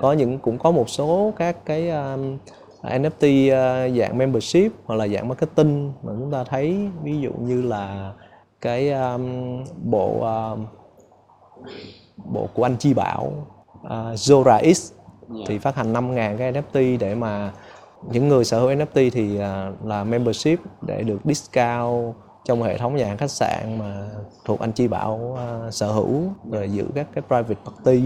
Có 0.00 0.12
những 0.12 0.38
cũng 0.38 0.58
có 0.58 0.70
một 0.70 0.90
số 0.90 1.32
các 1.36 1.56
cái 1.64 1.90
um, 1.90 2.38
NFT 2.82 3.52
ờ, 3.52 3.88
dạng 3.90 4.18
membership 4.18 4.72
hoặc 4.86 4.96
là 4.96 5.08
dạng 5.08 5.28
marketing 5.28 5.92
mà 6.02 6.12
chúng 6.18 6.30
ta 6.30 6.44
thấy 6.44 6.88
ví 7.02 7.20
dụ 7.20 7.30
như 7.32 7.62
là 7.62 8.12
cái 8.60 8.92
um, 8.92 9.64
bộ 9.84 10.20
um, 10.20 10.66
bộ 12.16 12.48
của 12.54 12.62
anh 12.62 12.76
Chi 12.76 12.94
Bảo 12.94 13.32
uh, 13.82 13.90
Zora 14.14 14.74
X 14.74 14.92
thì 15.46 15.58
phát 15.58 15.76
hành 15.76 15.92
5.000 15.92 16.36
cái 16.36 16.52
NFT 16.52 16.98
để 16.98 17.14
mà 17.14 17.52
những 18.10 18.28
người 18.28 18.44
sở 18.44 18.60
hữu 18.60 18.70
NFT 18.70 19.10
thì 19.12 19.38
à, 19.38 19.72
là 19.84 20.04
membership 20.04 20.58
để 20.82 21.02
được 21.02 21.18
discount 21.24 22.14
trong 22.44 22.62
hệ 22.62 22.78
thống 22.78 22.96
nhà 22.96 23.06
hàng 23.06 23.16
khách 23.16 23.30
sạn 23.30 23.78
mà 23.78 24.08
thuộc 24.44 24.60
anh 24.60 24.72
Chi 24.72 24.88
Bảo 24.88 25.38
à, 25.38 25.70
sở 25.70 25.92
hữu 25.92 26.22
rồi 26.50 26.70
giữ 26.70 26.84
các 26.94 27.06
cái 27.14 27.22
private 27.28 27.60
party. 27.64 28.02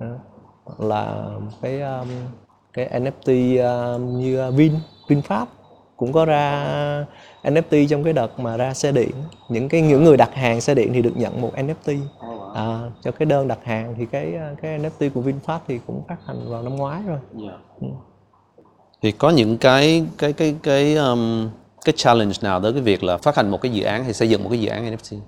Đó. 0.00 0.06
là 0.78 1.26
cái 1.62 1.80
um, 1.80 2.08
cái 2.72 3.00
NFT 3.00 3.58
um, 3.94 4.18
như 4.18 4.50
Vin 4.50 4.72
VinFast 5.08 5.46
cũng 5.96 6.12
có 6.12 6.24
ra 6.24 7.06
NFT 7.42 7.86
trong 7.88 8.04
cái 8.04 8.12
đợt 8.12 8.40
mà 8.40 8.56
ra 8.56 8.74
xe 8.74 8.92
điện. 8.92 9.12
Những 9.48 9.68
cái 9.68 9.80
những 9.80 10.04
người 10.04 10.16
đặt 10.16 10.34
hàng 10.34 10.60
xe 10.60 10.74
điện 10.74 10.92
thì 10.92 11.02
được 11.02 11.16
nhận 11.16 11.40
một 11.40 11.52
NFT 11.56 11.98
à, 12.54 12.90
cho 13.02 13.10
cái 13.10 13.26
đơn 13.26 13.48
đặt 13.48 13.58
hàng 13.64 13.94
thì 13.98 14.06
cái 14.06 14.34
cái 14.62 14.78
NFT 14.78 15.10
của 15.10 15.20
VinFast 15.20 15.58
thì 15.68 15.80
cũng 15.86 16.02
phát 16.08 16.16
hành 16.26 16.50
vào 16.50 16.62
năm 16.62 16.76
ngoái 16.76 17.02
rồi 17.06 17.18
Thì 19.02 19.12
có 19.12 19.30
những 19.30 19.58
cái 19.58 20.06
cái 20.18 20.32
cái 20.32 20.56
cái 20.62 20.94
um, 20.94 21.48
cái 21.84 21.92
challenge 21.96 22.34
nào 22.42 22.60
tới 22.60 22.72
cái 22.72 22.82
việc 22.82 23.04
là 23.04 23.16
phát 23.16 23.36
hành 23.36 23.50
một 23.50 23.60
cái 23.62 23.72
dự 23.72 23.84
án 23.84 24.04
hay 24.04 24.12
xây 24.12 24.28
dựng 24.28 24.42
một 24.42 24.48
cái 24.50 24.60
dự 24.60 24.68
án 24.68 24.96
NFT? 24.96 25.18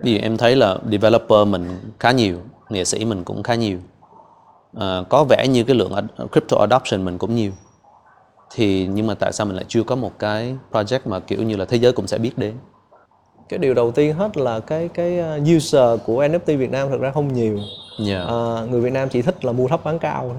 Ví 0.00 0.12
dụ 0.12 0.18
em 0.22 0.36
thấy 0.36 0.56
là 0.56 0.78
developer 0.90 1.48
mình 1.48 1.68
khá 1.98 2.10
nhiều, 2.10 2.38
nghệ 2.68 2.84
sĩ 2.84 3.04
mình 3.04 3.24
cũng 3.24 3.42
khá 3.42 3.54
nhiều. 3.54 3.78
À, 4.78 5.02
có 5.08 5.24
vẻ 5.24 5.46
như 5.48 5.64
cái 5.64 5.76
lượng 5.76 5.92
crypto 6.32 6.56
adoption 6.58 7.04
mình 7.04 7.18
cũng 7.18 7.34
nhiều. 7.34 7.52
Thì 8.54 8.86
nhưng 8.86 9.06
mà 9.06 9.14
tại 9.14 9.32
sao 9.32 9.46
mình 9.46 9.56
lại 9.56 9.64
chưa 9.68 9.82
có 9.82 9.96
một 9.96 10.18
cái 10.18 10.56
project 10.72 11.00
mà 11.04 11.20
kiểu 11.20 11.42
như 11.42 11.56
là 11.56 11.64
thế 11.64 11.76
giới 11.76 11.92
cũng 11.92 12.06
sẽ 12.06 12.18
biết 12.18 12.38
đến? 12.38 12.54
Cái 13.48 13.58
điều 13.58 13.74
đầu 13.74 13.92
tiên 13.92 14.14
hết 14.14 14.36
là 14.36 14.60
cái 14.60 14.88
cái 14.94 15.18
uh, 15.20 15.56
user 15.56 16.00
của 16.06 16.24
NFT 16.24 16.58
Việt 16.58 16.70
Nam 16.70 16.90
thực 16.90 17.00
ra 17.00 17.10
không 17.10 17.32
nhiều. 17.32 17.58
Yeah. 18.08 18.28
à, 18.28 18.64
người 18.70 18.80
Việt 18.80 18.92
Nam 18.92 19.08
chỉ 19.08 19.22
thích 19.22 19.44
là 19.44 19.52
mua 19.52 19.68
thấp 19.68 19.84
bán 19.84 19.98
cao 19.98 20.36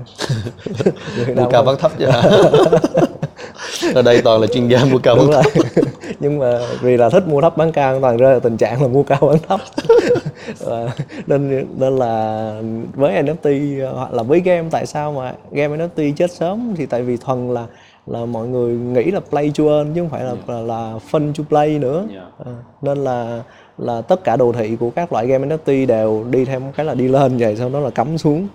mua 1.36 1.50
cao 1.50 1.64
bán 1.64 1.78
thấp 1.78 1.92
chứ 2.00 2.06
ở 3.96 4.02
đây 4.02 4.22
toàn 4.22 4.42
là 4.42 4.48
chuyên 4.48 4.68
gia 4.68 4.86
mua 4.86 4.98
cao 4.98 5.16
bán 5.16 5.28
thấp. 5.32 5.46
Nhưng 6.20 6.40
mà 6.40 6.60
vì 6.82 6.98
là 6.98 7.10
thích 7.10 7.28
mua 7.28 7.42
thấp 7.42 7.58
bán 7.58 7.72
cao 7.72 8.02
toàn 8.02 8.18
rơi 8.18 8.32
vào 8.32 8.40
tình 8.40 8.58
trạng 8.58 8.82
là 8.82 8.88
mua 8.88 9.04
cao 9.04 9.20
bán 9.22 9.38
thấp. 9.48 9.60
Và 10.60 10.90
nên 11.28 11.68
nên 11.78 11.98
là 11.98 12.54
với 12.94 13.24
NFT 13.24 13.90
hoặc 13.94 14.14
là 14.14 14.24
với 14.24 14.40
game 14.40 14.68
tại 14.72 14.86
sao 14.86 15.12
mà 15.12 15.34
game 15.52 15.78
NFT 15.78 16.14
chết 16.18 16.32
sớm? 16.32 16.74
Thì 16.78 16.86
tại 16.86 17.02
vì 17.02 17.18
thuần 17.18 17.54
là 17.54 17.66
là 18.08 18.26
mọi 18.26 18.48
người 18.48 18.76
nghĩ 18.76 19.12
là 19.12 19.20
play 19.20 19.52
to 19.58 19.64
earn 19.64 19.94
chứ 19.94 20.02
không 20.02 20.10
phải 20.10 20.24
là 20.24 20.34
là, 20.48 20.60
là 20.60 21.00
fun 21.12 21.34
to 21.34 21.44
play 21.50 21.80
nữa. 21.80 22.06
Yeah. 22.14 22.26
À, 22.46 22.52
nên 22.82 22.98
là 22.98 23.44
là 23.78 24.02
tất 24.02 24.24
cả 24.24 24.36
đồ 24.36 24.52
thị 24.52 24.76
của 24.80 24.90
các 24.90 25.14
loại 25.14 25.28
game 25.28 25.48
NFT 25.48 25.88
đều 25.88 26.26
đi 26.30 26.46
theo 26.46 26.60
một 26.60 26.72
cái 26.76 26.86
là 26.86 26.94
đi 26.94 27.08
lên 27.08 27.38
vậy 27.38 27.56
sau 27.56 27.70
đó 27.70 27.80
là 27.80 27.90
cắm 27.90 28.18
xuống. 28.18 28.48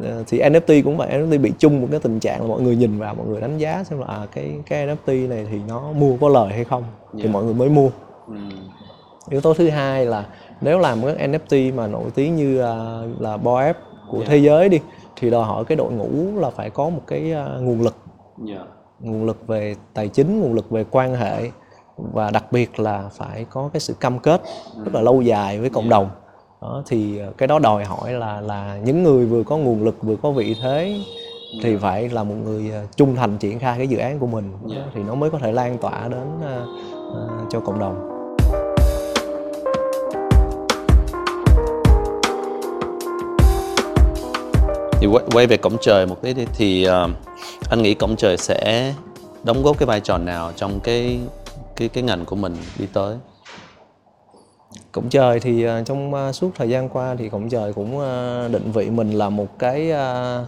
Ờ, 0.00 0.24
thì 0.26 0.40
NFT 0.40 0.82
cũng 0.82 0.96
vậy 0.96 1.08
NFT 1.10 1.40
bị 1.40 1.52
chung 1.58 1.80
một 1.80 1.88
cái 1.90 2.00
tình 2.00 2.20
trạng 2.20 2.40
là 2.40 2.46
mọi 2.46 2.60
người 2.60 2.76
nhìn 2.76 2.98
vào 2.98 3.14
mọi 3.14 3.26
người 3.26 3.40
đánh 3.40 3.58
giá 3.58 3.84
xem 3.84 3.98
là 3.98 4.06
à, 4.06 4.26
cái 4.34 4.54
cái 4.66 4.86
NFT 4.86 5.28
này 5.28 5.46
thì 5.50 5.58
nó 5.68 5.92
mua 5.92 6.16
có 6.16 6.28
lời 6.28 6.52
hay 6.52 6.64
không 6.64 6.84
thì 7.14 7.20
Yeah. 7.20 7.32
mọi 7.32 7.44
người 7.44 7.54
mới 7.54 7.68
mua. 7.68 7.88
Yếu 9.30 9.40
tố 9.40 9.54
thứ 9.54 9.68
hai 9.68 10.06
là 10.06 10.26
nếu 10.60 10.78
làm 10.78 11.02
cái 11.02 11.28
NFT 11.28 11.74
mà 11.74 11.86
nổi 11.86 12.10
tiếng 12.14 12.36
như 12.36 12.60
à, 12.60 12.74
là 13.18 13.36
Boep 13.36 13.76
của 14.10 14.24
thế 14.26 14.36
giới 14.36 14.68
đi 14.68 14.80
thì 15.16 15.30
đòi 15.30 15.44
hỏi 15.44 15.64
cái 15.64 15.76
đội 15.76 15.92
ngũ 15.92 16.40
là 16.40 16.50
phải 16.50 16.70
có 16.70 16.88
một 16.88 17.02
cái 17.06 17.32
à, 17.32 17.46
nguồn 17.60 17.80
lực 17.80 17.96
nguồn 19.00 19.24
lực 19.24 19.46
về 19.46 19.74
tài 19.94 20.08
chính 20.08 20.40
nguồn 20.40 20.54
lực 20.54 20.70
về 20.70 20.84
quan 20.90 21.14
hệ 21.14 21.50
và 21.96 22.30
đặc 22.30 22.52
biệt 22.52 22.80
là 22.80 23.08
phải 23.12 23.46
có 23.50 23.70
cái 23.72 23.80
sự 23.80 23.94
cam 24.00 24.18
kết 24.18 24.42
rất 24.84 24.94
là 24.94 25.00
lâu 25.00 25.22
dài 25.22 25.60
với 25.60 25.70
cộng 25.70 25.88
đồng. 25.88 26.10
Đó, 26.62 26.82
thì 26.86 27.18
ờ, 27.18 27.32
cái 27.38 27.46
đó 27.46 27.58
đòi 27.58 27.84
hỏi 27.84 28.12
là 28.12 28.40
là 28.40 28.78
những 28.84 29.02
người 29.02 29.26
vừa 29.26 29.42
có 29.42 29.56
nguồn 29.56 29.84
lực 29.84 30.02
vừa 30.02 30.16
có 30.16 30.30
vị 30.30 30.56
thế 30.62 31.00
thì 31.62 31.76
phải 31.76 32.08
là 32.08 32.24
một 32.24 32.34
người 32.44 32.70
ờ, 32.70 32.86
trung 32.96 33.16
thành 33.16 33.38
triển 33.38 33.58
khai 33.58 33.78
cái 33.78 33.88
dự 33.88 33.98
án 33.98 34.18
của 34.18 34.26
mình. 34.26 34.52
Đó, 34.62 34.82
thì 34.94 35.02
nó 35.02 35.14
mới 35.14 35.30
có 35.30 35.38
thể 35.38 35.52
lan 35.52 35.78
tỏa 35.78 36.08
đến 36.08 36.28
ờ, 36.42 36.66
ờ, 37.14 37.28
cho 37.50 37.60
cộng 37.60 37.78
đồng 37.78 38.19
thì 45.00 45.06
quay, 45.06 45.24
quay 45.32 45.46
về 45.46 45.56
cổng 45.56 45.76
trời 45.80 46.06
một 46.06 46.22
tí 46.22 46.34
đi. 46.34 46.46
Thì 46.54 46.88
uh, 46.88 47.10
anh 47.70 47.82
nghĩ 47.82 47.94
cổng 47.94 48.16
trời 48.16 48.36
sẽ 48.36 48.94
đóng 49.44 49.62
góp 49.62 49.78
cái 49.78 49.86
vai 49.86 50.00
trò 50.00 50.18
nào 50.18 50.52
trong 50.56 50.80
cái 50.80 51.20
cái 51.76 51.88
cái 51.88 52.02
ngành 52.02 52.24
của 52.24 52.36
mình 52.36 52.56
đi 52.78 52.86
tới? 52.92 53.16
Cổng 54.92 55.08
trời 55.08 55.40
thì 55.40 55.62
ờ, 55.62 55.82
trong 55.84 56.14
ờ, 56.14 56.32
suốt 56.32 56.50
thời 56.54 56.68
gian 56.68 56.88
qua 56.88 57.14
thì 57.18 57.28
Cổng 57.28 57.48
trời 57.48 57.72
cũng 57.72 57.98
ờ, 57.98 58.48
định 58.52 58.72
vị 58.72 58.90
mình 58.90 59.10
là 59.10 59.28
một 59.28 59.58
cái 59.58 59.90
ờ, 59.90 60.44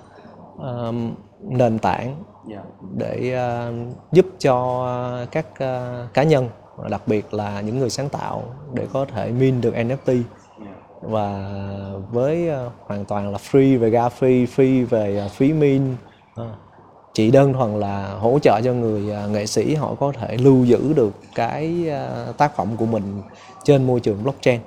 ờ, 0.59 0.93
nền 1.41 1.79
tảng 1.79 2.25
để 2.99 3.33
ờ, 3.33 3.73
giúp 4.13 4.27
cho 4.39 4.85
ờ, 4.87 5.27
các 5.31 5.47
ờ, 5.59 6.07
cá 6.15 6.23
nhân 6.23 6.49
đặc 6.91 7.03
biệt 7.07 7.35
là 7.35 7.61
những 7.61 7.79
người 7.79 7.91
sáng 7.91 8.09
tạo 8.09 8.43
để 8.75 8.87
có 8.93 9.05
thể 9.15 9.31
min 9.31 9.61
được 9.61 9.75
NFT 9.75 10.23
và 11.03 11.51
với 12.13 12.49
ờ, 12.49 12.71
hoàn 12.87 13.05
toàn 13.05 13.33
là 13.33 13.39
free 13.51 13.79
về 13.79 13.91
ga 13.91 14.09
free 14.09 14.47
free 14.57 14.87
về 14.87 15.17
ờ, 15.19 15.29
phí 15.29 15.53
min 15.53 15.97
Ờ, 16.35 16.49
chỉ 17.15 17.31
đơn 17.31 17.53
thuần 17.53 17.81
là 17.81 18.15
hỗ 18.21 18.39
trợ 18.43 18.61
cho 18.65 18.73
người 18.73 19.11
ờ, 19.11 19.29
nghệ 19.29 19.47
sĩ 19.47 19.75
họ 19.75 19.95
có 20.01 20.13
thể 20.13 20.37
lưu 20.37 20.65
giữ 20.65 20.93
được 20.93 21.11
cái 21.35 21.89
ờ, 21.89 22.33
tác 22.39 22.57
phẩm 22.57 22.69
của 22.77 22.87
mình 22.87 23.23
trên 23.65 23.87
môi 23.87 24.01
trường 24.01 24.23
blockchain. 24.23 24.61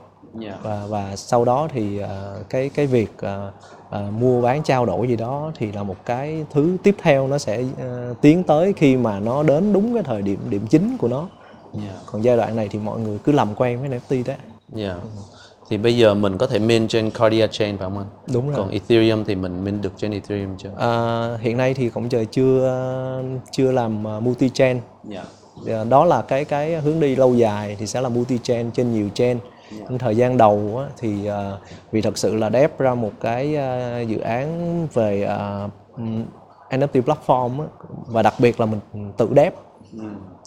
Và 0.63 0.85
và 0.89 1.15
sau 1.15 1.45
đó 1.45 1.67
thì 1.73 1.99
ờ, 1.99 2.41
cái 2.49 2.69
cái 2.69 2.87
việc 2.87 3.11
ờ, 3.17 3.51
ờ, 3.89 4.11
mua 4.19 4.41
bán 4.41 4.63
trao 4.63 4.85
đổi 4.85 5.07
gì 5.07 5.15
đó 5.15 5.51
thì 5.55 5.71
là 5.71 5.83
một 5.83 5.95
cái 6.05 6.45
thứ 6.51 6.77
tiếp 6.83 6.95
theo 7.01 7.27
nó 7.27 7.37
sẽ 7.37 7.63
ờ, 7.79 8.13
tiến 8.21 8.43
tới 8.43 8.73
khi 8.73 8.97
mà 8.97 9.19
nó 9.19 9.43
đến 9.43 9.73
đúng 9.73 9.93
cái 9.93 10.03
thời 10.03 10.21
điểm 10.21 10.39
điểm 10.49 10.67
chính 10.67 10.97
của 10.97 11.07
nó. 11.07 11.27
Còn 12.05 12.23
giai 12.23 12.37
đoạn 12.37 12.55
này 12.55 12.67
thì 12.71 12.79
mọi 12.79 12.99
người 12.99 13.17
cứ 13.23 13.31
làm 13.31 13.55
quen 13.55 13.79
với 13.79 13.89
NFT 13.89 14.23
đấy. 14.25 14.37
Yeah. 14.75 14.97
Thì 15.69 15.77
bây 15.77 15.97
giờ 15.97 16.13
mình 16.13 16.37
có 16.37 16.47
thể 16.47 16.59
min 16.59 16.87
trên 16.87 17.11
Cardia 17.11 17.47
Chain 17.47 17.77
phải 17.77 17.85
không 17.85 17.97
anh? 17.97 18.07
Đúng 18.33 18.47
rồi. 18.47 18.57
Còn 18.57 18.69
Ethereum 18.69 19.23
thì 19.23 19.35
mình 19.35 19.63
min 19.63 19.81
được 19.81 19.93
trên 19.97 20.11
Ethereum 20.11 20.57
chưa? 20.57 20.69
À, 20.77 21.37
hiện 21.41 21.57
nay 21.57 21.73
thì 21.73 21.89
cổng 21.89 22.09
trời 22.09 22.25
chưa 22.25 22.73
chưa 23.51 23.71
làm 23.71 24.17
uh, 24.17 24.23
multi 24.23 24.49
chain 24.49 24.79
À, 25.67 25.83
đó 25.83 26.05
là 26.05 26.21
cái 26.21 26.45
cái 26.45 26.81
hướng 26.81 26.99
đi 26.99 27.15
lâu 27.15 27.35
dài 27.35 27.75
thì 27.79 27.87
sẽ 27.87 28.01
là 28.01 28.09
multi 28.09 28.39
chain 28.43 28.71
trên 28.71 28.93
nhiều 28.93 29.09
chain. 29.13 29.39
Nhưng 29.71 29.97
thời 29.97 30.17
gian 30.17 30.37
đầu 30.37 30.77
á, 30.77 30.85
thì 30.97 31.25
à, 31.25 31.51
vì 31.91 32.01
thật 32.01 32.17
sự 32.17 32.35
là 32.35 32.49
đép 32.49 32.79
ra 32.79 32.93
một 32.93 33.11
cái 33.21 33.55
à, 33.55 33.99
dự 33.99 34.19
án 34.19 34.87
về 34.93 35.23
à, 35.23 35.67
NFT 36.69 37.01
platform 37.01 37.61
á, 37.61 37.67
và 38.07 38.21
đặc 38.21 38.33
biệt 38.39 38.59
là 38.59 38.65
mình 38.65 39.11
tự 39.17 39.29
đép. 39.33 39.53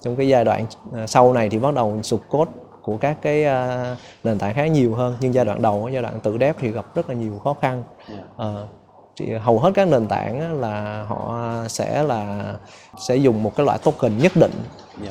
Trong 0.03 0.17
cái 0.17 0.29
giai 0.29 0.45
đoạn 0.45 0.67
à, 0.95 1.07
sau 1.07 1.33
này 1.33 1.49
thì 1.51 1.59
bắt 1.59 1.75
đầu 1.75 2.03
sụt 2.03 2.21
code 2.29 2.51
của 2.89 2.97
các 2.97 3.17
cái 3.23 3.45
à, 3.45 3.97
nền 4.25 4.39
tảng 4.39 4.55
khá 4.55 4.67
nhiều 4.67 4.95
hơn. 4.95 5.17
Nhưng 5.21 5.35
giai 5.35 5.45
đoạn 5.45 5.63
đầu 5.63 5.89
giai 5.93 6.03
đoạn 6.03 6.21
tự 6.21 6.39
đép 6.39 6.57
thì 6.59 6.71
gặp 6.71 6.95
rất 6.95 7.09
là 7.09 7.15
nhiều 7.15 7.39
khó 7.45 7.55
khăn. 7.61 7.83
Ờ, 8.37 8.67
thì 9.17 9.33
hầu 9.35 9.59
hết 9.59 9.71
các 9.75 9.89
nền 9.89 10.07
tảng 10.07 10.61
là 10.61 11.05
họ 11.09 11.49
sẽ 11.69 12.03
là 12.03 12.53
sẽ 12.99 13.17
dùng 13.17 13.43
một 13.43 13.57
cái 13.57 13.67
loại 13.67 13.79
token 13.79 14.19
nhất 14.19 14.33
định 14.35 14.53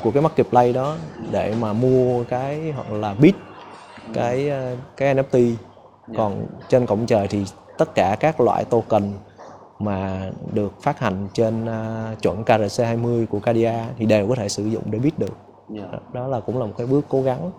của 0.02 0.10
cái 0.10 0.22
marketplace 0.22 0.72
đó 0.72 0.96
để 1.30 1.54
mà 1.60 1.72
mua 1.72 2.24
cái 2.24 2.72
hoặc 2.76 2.92
là 2.92 3.14
bid 3.14 3.34
cái 4.14 4.48
ờ, 4.48 4.76
cái 4.96 5.14
NFT 5.14 5.54
còn 6.16 6.46
trên 6.68 6.86
cổng 6.86 7.06
trời 7.06 7.28
thì 7.28 7.44
tất 7.78 7.94
cả 7.94 8.16
các 8.20 8.40
loại 8.40 8.64
token 8.64 9.12
mà 9.78 10.30
được 10.52 10.82
phát 10.82 10.98
hành 10.98 11.28
trên 11.34 11.64
uh, 11.64 12.22
chuẩn 12.22 12.42
KRC20 12.42 13.26
của 13.26 13.40
Cadia 13.40 13.72
thì 13.98 14.06
đều 14.06 14.28
có 14.28 14.34
thể 14.34 14.48
sử 14.48 14.64
dụng 14.64 14.82
để 14.90 14.98
biết 14.98 15.18
được. 15.18 15.36
Yeah. 15.74 16.12
đó 16.12 16.26
là 16.26 16.40
cũng 16.40 16.58
là 16.58 16.66
một 16.66 16.72
cái 16.78 16.86
bước 16.86 17.04
cố 17.08 17.22
gắng 17.22 17.50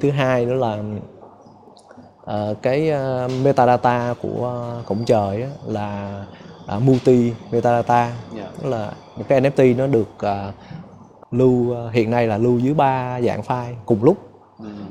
thứ 0.00 0.10
hai 0.10 0.46
nữa 0.46 0.54
là 0.54 0.78
ờ, 2.24 2.54
cái 2.62 2.90
ờ, 2.90 3.28
metadata 3.44 4.14
của 4.22 4.72
cổng 4.86 5.04
trời 5.04 5.42
á, 5.42 5.48
là 5.66 6.24
uh, 6.76 6.82
multi 6.82 7.32
metadata 7.50 8.12
Yeah. 8.36 8.48
tức 8.62 8.68
là 8.68 8.92
một 9.16 9.24
cái 9.28 9.40
NFT 9.40 9.76
nó 9.76 9.86
được 9.86 10.08
ờ, 10.18 10.52
lưu 11.30 11.70
ờ, 11.72 11.90
hiện 11.90 12.10
nay 12.10 12.26
là 12.26 12.38
lưu 12.38 12.58
dưới 12.58 12.74
ba 12.74 13.20
dạng 13.20 13.40
file 13.40 13.74
cùng 13.86 14.04
lúc 14.04 14.16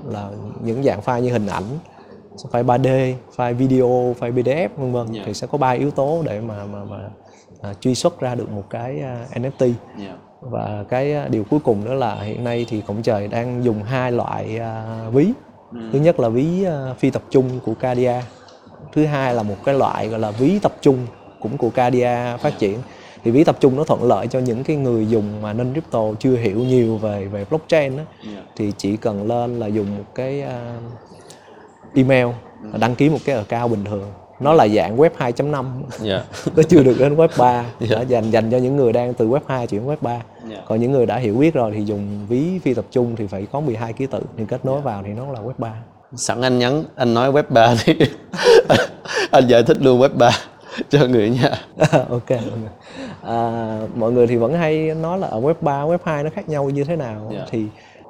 là 0.06 0.30
những 0.64 0.84
dạng 0.84 1.00
file 1.02 1.20
như 1.20 1.32
hình 1.32 1.48
ảnh 1.48 1.64
file 2.52 2.66
3D, 2.66 3.14
file 3.36 3.54
video, 3.54 4.16
file 4.20 4.34
PDF 4.34 4.70
vân 4.78 4.92
vân 4.92 5.14
Yeah. 5.14 5.26
thì 5.28 5.34
sẽ 5.34 5.48
có 5.48 5.58
ba 5.58 5.70
yếu 5.70 5.92
tố 5.92 6.22
để 6.26 6.42
mà 6.42 6.66
mà, 6.66 6.84
mà 6.84 7.10
à, 7.62 7.74
truy 7.74 7.96
xuất 7.96 8.20
ra 8.20 8.36
được 8.36 8.52
một 8.52 8.64
cái 8.70 9.02
à, 9.02 9.28
NFT 9.34 9.72
Yeah. 10.00 10.18
Và 10.42 10.86
cái 10.90 11.14
à, 11.14 11.28
điều 11.28 11.44
cuối 11.44 11.60
cùng 11.64 11.86
nữa 11.86 11.94
là 11.94 12.16
hiện 12.22 12.44
nay 12.44 12.66
thì 12.70 12.82
cổng 12.88 13.02
trời 13.02 13.28
đang 13.28 13.64
dùng 13.64 13.84
hai 13.84 14.12
loại 14.12 14.60
à, 14.60 15.04
ví. 15.14 15.32
Thứ 15.72 16.00
nhất 16.00 16.20
là 16.20 16.30
ví 16.30 16.64
à, 16.64 16.94
phi 17.00 17.10
tập 17.10 17.24
trung 17.30 17.60
của 17.66 17.74
Cadia. 17.74 18.14
Thứ 18.94 19.06
hai 19.06 19.34
là 19.34 19.44
một 19.44 19.56
cái 19.66 19.76
loại 19.76 20.08
gọi 20.08 20.20
là 20.20 20.32
ví 20.32 20.60
tập 20.60 20.76
trung 20.82 20.98
cũng 21.42 21.58
của 21.58 21.70
Cadia 21.70 22.38
phát 22.38 22.60
triển. 22.60 22.80
Thì 23.24 23.32
ví 23.32 23.44
tập 23.44 23.58
trung 23.60 23.76
nó 23.76 23.84
thuận 23.84 24.04
lợi 24.04 24.28
cho 24.28 24.40
những 24.40 24.64
cái 24.64 24.76
người 24.76 25.08
dùng 25.08 25.42
mà 25.42 25.54
non 25.54 25.72
crypto 25.72 26.02
chưa 26.20 26.36
hiểu 26.36 26.60
nhiều 26.60 26.98
về 26.98 27.26
về 27.26 27.46
blockchain 27.50 27.98
đó, 27.98 28.04
Yeah. 28.34 28.46
thì 28.56 28.72
chỉ 28.78 28.98
cần 28.98 29.28
lên 29.28 29.60
là 29.60 29.68
dùng 29.68 29.98
một 29.98 30.04
cái 30.16 30.44
email 31.96 32.28
và 32.62 32.78
đăng 32.78 32.96
ký 32.96 33.10
một 33.10 33.20
cái 33.26 33.36
account 33.36 33.72
bình 33.72 33.86
thường 33.86 34.12
nó 34.40 34.54
là 34.54 34.68
dạng 34.68 34.98
web 34.98 35.10
2.5 35.18 35.66
Yeah. 36.04 36.24
nó 36.56 36.64
chưa 36.64 36.84
được 36.84 36.96
đến 37.00 37.16
web 37.16 37.28
3 37.38 37.66
Dạ. 37.80 37.96
Đó, 37.96 38.04
dành 38.08 38.32
dành 38.32 38.52
cho 38.52 38.58
những 38.58 38.76
người 38.76 38.94
đang 38.94 39.14
từ 39.14 39.28
web 39.30 39.40
2 39.48 39.68
chuyển 39.68 39.88
web 39.88 39.96
3 40.02 40.22
Dạ. 40.50 40.58
còn 40.68 40.80
những 40.80 40.92
người 40.92 41.06
đã 41.06 41.18
hiểu 41.18 41.36
biết 41.36 41.54
rồi 41.54 41.72
thì 41.76 41.84
dùng 41.86 42.26
ví 42.30 42.60
phi 42.64 42.74
tập 42.74 42.86
trung 42.92 43.16
thì 43.16 43.28
phải 43.28 43.48
có 43.52 43.60
12 43.60 43.94
ký 43.94 44.06
tự 44.06 44.20
thì 44.38 44.46
kết 44.48 44.60
Dạ. 44.64 44.70
nối 44.72 44.82
vào 44.82 45.04
thì 45.06 45.12
nó 45.14 45.32
là 45.32 45.40
web 45.40 45.54
3 45.58 45.74
Sẵn 46.16 46.42
anh 46.42 46.60
nhắn 46.60 46.84
anh 46.96 47.14
nói 47.14 47.32
web 47.32 47.44
3 47.50 47.76
thì 47.86 47.94
anh 49.32 49.48
giải 49.48 49.64
thích 49.64 49.78
luôn 49.82 50.00
web 50.02 50.10
3 50.18 50.30
cho 50.90 51.06
người 51.08 51.30
nha. 51.30 51.52
ok 52.10 52.30
à, 53.24 53.80
mọi 53.96 54.12
người 54.12 54.28
thì 54.28 54.36
vẫn 54.36 54.54
hay 54.54 54.96
nói 54.96 55.20
là 55.20 55.28
ở 55.28 55.40
web 55.42 55.54
3 55.62 55.84
web 55.86 55.98
2 56.04 56.24
nó 56.24 56.30
khác 56.36 56.50
nhau 56.50 56.70
như 56.70 56.84
thế 56.84 56.96
nào 56.96 57.32
Dạ. 57.34 57.46
thì 57.52 57.66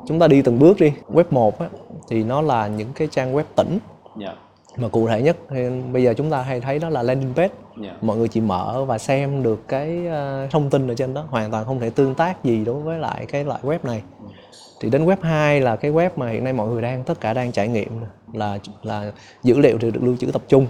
chúng 0.08 0.20
ta 0.20 0.28
đi 0.28 0.42
từng 0.42 0.60
bước 0.60 0.80
đi 0.80 0.94
web 1.14 1.24
1 1.30 1.60
á, 1.60 1.68
thì 2.10 2.24
nó 2.24 2.42
là 2.42 2.68
những 2.68 2.88
cái 2.96 3.08
trang 3.12 3.36
web 3.36 3.44
tĩnh 3.56 3.80
Yeah. 4.20 4.36
Mà 4.78 4.88
cụ 4.88 5.08
thể 5.08 5.22
nhất 5.22 5.38
thì 5.50 5.70
bây 5.94 6.04
giờ 6.04 6.14
chúng 6.18 6.30
ta 6.30 6.42
hay 6.42 6.60
thấy 6.62 6.80
đó 6.80 6.90
là 6.90 7.04
landing 7.04 7.34
page 7.34 7.54
Yeah. 7.84 8.04
mọi 8.04 8.18
người 8.18 8.28
chỉ 8.28 8.42
mở 8.42 8.86
và 8.88 8.98
xem 8.98 9.44
được 9.44 9.68
cái 9.68 10.08
ờ, 10.08 10.48
thông 10.52 10.70
tin 10.70 10.88
ở 10.88 10.96
trên 10.96 11.14
đó 11.14 11.26
hoàn 11.30 11.52
toàn 11.52 11.66
không 11.66 11.80
thể 11.80 11.90
tương 11.90 12.16
tác 12.16 12.44
gì 12.44 12.66
đối 12.66 12.82
với 12.82 13.00
lại 13.00 13.26
cái 13.26 13.44
loại 13.44 13.60
web 13.64 13.78
này 13.84 14.02
thì 14.80 14.90
đến 14.90 15.06
web 15.06 15.18
2 15.22 15.62
là 15.62 15.76
cái 15.76 15.92
web 15.92 16.10
mà 16.16 16.30
hiện 16.30 16.44
nay 16.44 16.54
mọi 16.54 16.68
người 16.68 16.82
đang 16.82 17.04
tất 17.04 17.20
cả 17.20 17.34
đang 17.34 17.52
trải 17.52 17.68
nghiệm 17.68 18.02
là 18.34 18.60
là 18.84 19.12
dữ 19.44 19.60
liệu 19.60 19.78
thì 19.78 19.92
được 19.92 20.04
lưu 20.04 20.16
trữ 20.18 20.32
tập 20.32 20.42
trung 20.48 20.68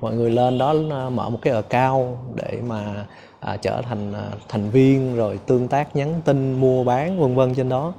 mọi 0.00 0.14
người 0.14 0.30
lên 0.30 0.58
đó 0.58 0.72
mở 1.10 1.30
một 1.30 1.38
cái 1.42 1.54
account 1.54 2.16
để 2.34 2.58
mà 2.66 3.06
à, 3.40 3.56
trở 3.56 3.82
thành 3.82 4.12
à, 4.12 4.28
thành 4.48 4.70
viên 4.70 5.16
rồi 5.16 5.38
tương 5.46 5.68
tác 5.68 5.96
nhắn 5.96 6.20
tin 6.24 6.60
mua 6.60 6.84
bán 6.84 7.20
vân 7.20 7.34
vân 7.34 7.54
trên 7.54 7.68
đó, 7.68 7.92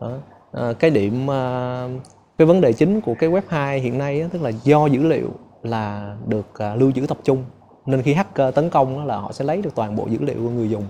đó. 0.00 0.12
À, 0.52 0.72
cái 0.78 0.90
điểm 0.90 1.30
à, 1.30 1.88
cái 2.40 2.46
vấn 2.46 2.60
đề 2.60 2.72
chính 2.72 3.00
của 3.00 3.14
cái 3.18 3.30
web 3.30 3.42
2 3.48 3.80
hiện 3.80 3.98
nay 3.98 4.20
á, 4.20 4.28
tức 4.32 4.42
là 4.42 4.50
do 4.64 4.86
dữ 4.86 5.02
liệu 5.02 5.30
là 5.62 6.16
được 6.26 6.58
à, 6.58 6.74
lưu 6.74 6.92
trữ 6.92 7.06
tập 7.06 7.18
trung 7.24 7.44
nên 7.86 8.02
khi 8.02 8.14
hacker 8.14 8.54
tấn 8.54 8.70
công 8.70 8.98
á, 8.98 9.04
là 9.04 9.16
họ 9.16 9.32
sẽ 9.32 9.44
lấy 9.44 9.62
được 9.62 9.74
toàn 9.74 9.96
bộ 9.96 10.06
dữ 10.06 10.18
liệu 10.20 10.36
của 10.42 10.50
người 10.50 10.70
dùng. 10.70 10.84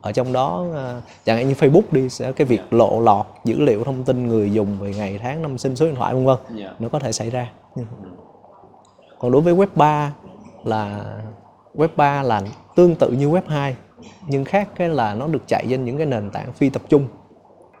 Ở 0.00 0.12
trong 0.12 0.32
đó 0.32 0.66
à, 0.74 1.00
chẳng 1.24 1.36
hạn 1.36 1.48
như 1.48 1.54
Facebook 1.54 1.82
đi 1.90 2.08
sẽ 2.08 2.32
cái 2.32 2.46
việc 2.46 2.60
lộ 2.70 3.00
lọt 3.00 3.26
dữ 3.44 3.60
liệu 3.60 3.84
thông 3.84 4.04
tin 4.04 4.26
người 4.26 4.52
dùng 4.52 4.78
về 4.80 4.94
ngày 4.96 5.18
tháng 5.22 5.42
năm 5.42 5.58
sinh 5.58 5.76
số 5.76 5.86
điện 5.86 5.94
thoại 5.94 6.14
vân 6.14 6.24
vân 6.24 6.36
Yeah. 6.58 6.80
nó 6.80 6.88
có 6.88 6.98
thể 6.98 7.12
xảy 7.12 7.30
ra. 7.30 7.50
Còn 9.18 9.32
đối 9.32 9.42
với 9.42 9.54
web 9.54 9.68
3 9.74 10.12
là 10.64 11.04
web 11.74 11.88
3 11.96 12.22
là 12.22 12.42
tương 12.76 12.94
tự 12.94 13.10
như 13.10 13.28
web 13.28 13.42
2 13.46 13.76
nhưng 14.26 14.44
khác 14.44 14.68
cái 14.76 14.88
là 14.88 15.14
nó 15.14 15.26
được 15.26 15.42
chạy 15.48 15.66
trên 15.70 15.84
những 15.84 15.96
cái 15.96 16.06
nền 16.06 16.30
tảng 16.30 16.52
phi 16.52 16.70
tập 16.70 16.82
trung 16.88 17.08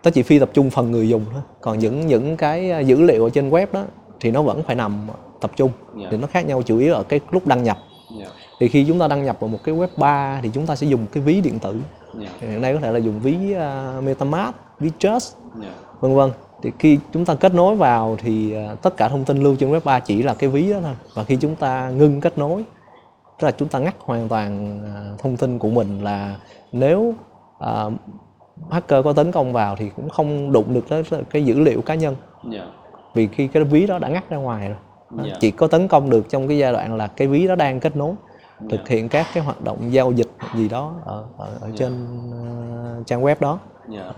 nó 0.06 0.10
chỉ 0.10 0.22
phi 0.22 0.38
tập 0.38 0.50
trung 0.52 0.70
phần 0.70 0.90
người 0.90 1.08
dùng 1.08 1.24
thôi 1.32 1.42
còn 1.60 1.78
những 1.78 2.06
những 2.06 2.36
cái 2.36 2.70
à, 2.70 2.80
dữ 2.80 3.02
liệu 3.02 3.24
ở 3.24 3.30
trên 3.30 3.50
web 3.50 3.66
đó 3.72 3.84
thì 4.20 4.30
nó 4.30 4.42
vẫn 4.42 4.62
phải 4.62 4.76
nằm 4.76 5.08
tập 5.40 5.50
trung 5.56 5.70
Dạ. 5.96 6.08
thì 6.10 6.16
nó 6.16 6.26
khác 6.26 6.46
nhau 6.46 6.62
chủ 6.62 6.78
yếu 6.78 6.94
ở 6.94 7.02
cái 7.02 7.20
lúc 7.30 7.46
đăng 7.46 7.62
nhập 7.62 7.78
Yeah. 8.18 8.32
thì 8.60 8.68
khi 8.68 8.84
chúng 8.88 8.98
ta 8.98 9.08
đăng 9.08 9.24
nhập 9.24 9.36
vào 9.40 9.48
một 9.48 9.58
cái 9.64 9.74
web 9.74 9.88
3 9.96 10.40
thì 10.42 10.50
chúng 10.54 10.66
ta 10.66 10.76
sẽ 10.76 10.86
dùng 10.86 11.06
cái 11.12 11.22
ví 11.22 11.40
điện 11.40 11.58
tử 11.58 11.80
Yeah. 12.20 12.32
Thì 12.40 12.46
hiện 12.48 12.60
nay 12.60 12.74
có 12.74 12.80
thể 12.80 12.92
là 12.92 12.98
dùng 12.98 13.20
ví 13.20 13.36
uh, 13.54 14.04
MetaMask, 14.04 14.54
ví 14.80 14.90
Trust 14.98 15.34
Yeah. 15.62 15.74
vân 16.00 16.14
vân 16.14 16.30
thì 16.62 16.72
khi 16.78 16.98
chúng 17.12 17.24
ta 17.24 17.34
kết 17.34 17.54
nối 17.54 17.76
vào 17.76 18.16
thì 18.22 18.54
à, 18.54 18.74
tất 18.82 18.96
cả 18.96 19.08
thông 19.08 19.24
tin 19.24 19.42
lưu 19.42 19.56
trên 19.56 19.72
web 19.72 19.80
3 19.84 20.00
chỉ 20.00 20.22
là 20.22 20.34
cái 20.34 20.50
ví 20.50 20.72
đó 20.72 20.78
thôi 20.82 20.94
và 21.14 21.24
khi 21.24 21.36
chúng 21.36 21.56
ta 21.56 21.90
ngưng 21.90 22.20
kết 22.20 22.38
nối 22.38 22.64
tức 23.38 23.44
là 23.46 23.50
chúng 23.50 23.68
ta 23.68 23.78
ngắt 23.78 23.94
hoàn 23.98 24.28
toàn 24.28 24.80
thông 25.18 25.36
tin 25.36 25.58
của 25.58 25.68
mình 25.70 26.04
là 26.04 26.36
nếu 26.72 27.14
à, 27.58 27.84
hacker 28.70 29.04
có 29.04 29.12
tấn 29.12 29.32
công 29.32 29.52
vào 29.52 29.76
thì 29.76 29.90
cũng 29.96 30.08
không 30.08 30.52
đụng 30.52 30.74
được 30.74 30.88
tới 30.88 31.02
cái 31.30 31.44
dữ 31.44 31.60
liệu 31.60 31.82
cá 31.82 31.94
nhân. 31.94 32.16
Yeah. 32.52 32.68
vì 33.14 33.26
khi 33.32 33.48
cái 33.48 33.64
ví 33.64 33.86
đó 33.86 33.98
đã 33.98 34.08
ngắt 34.08 34.30
ra 34.30 34.36
ngoài 34.36 34.68
rồi. 34.68 34.76
Đó, 35.10 35.24
Dạ. 35.26 35.34
chỉ 35.40 35.50
có 35.50 35.66
tấn 35.66 35.88
công 35.88 36.10
được 36.10 36.28
trong 36.28 36.48
cái 36.48 36.58
giai 36.58 36.72
đoạn 36.72 36.96
là 36.96 37.06
cái 37.06 37.28
ví 37.28 37.46
đó 37.46 37.54
đang 37.54 37.80
kết 37.80 37.96
nối 37.96 38.14
thực 38.70 38.88
hiện 38.88 39.08
các 39.08 39.26
cái 39.34 39.44
hoạt 39.44 39.64
động 39.64 39.92
giao 39.92 40.12
dịch 40.12 40.30
gì 40.54 40.68
đó 40.68 40.94
ở 41.04 41.24
ở, 41.38 41.58
ở 41.60 41.70
trên 41.76 42.06
à, 42.32 43.02
trang 43.06 43.22
web 43.22 43.34
đó. 43.40 43.58
Yeah. 43.92 44.14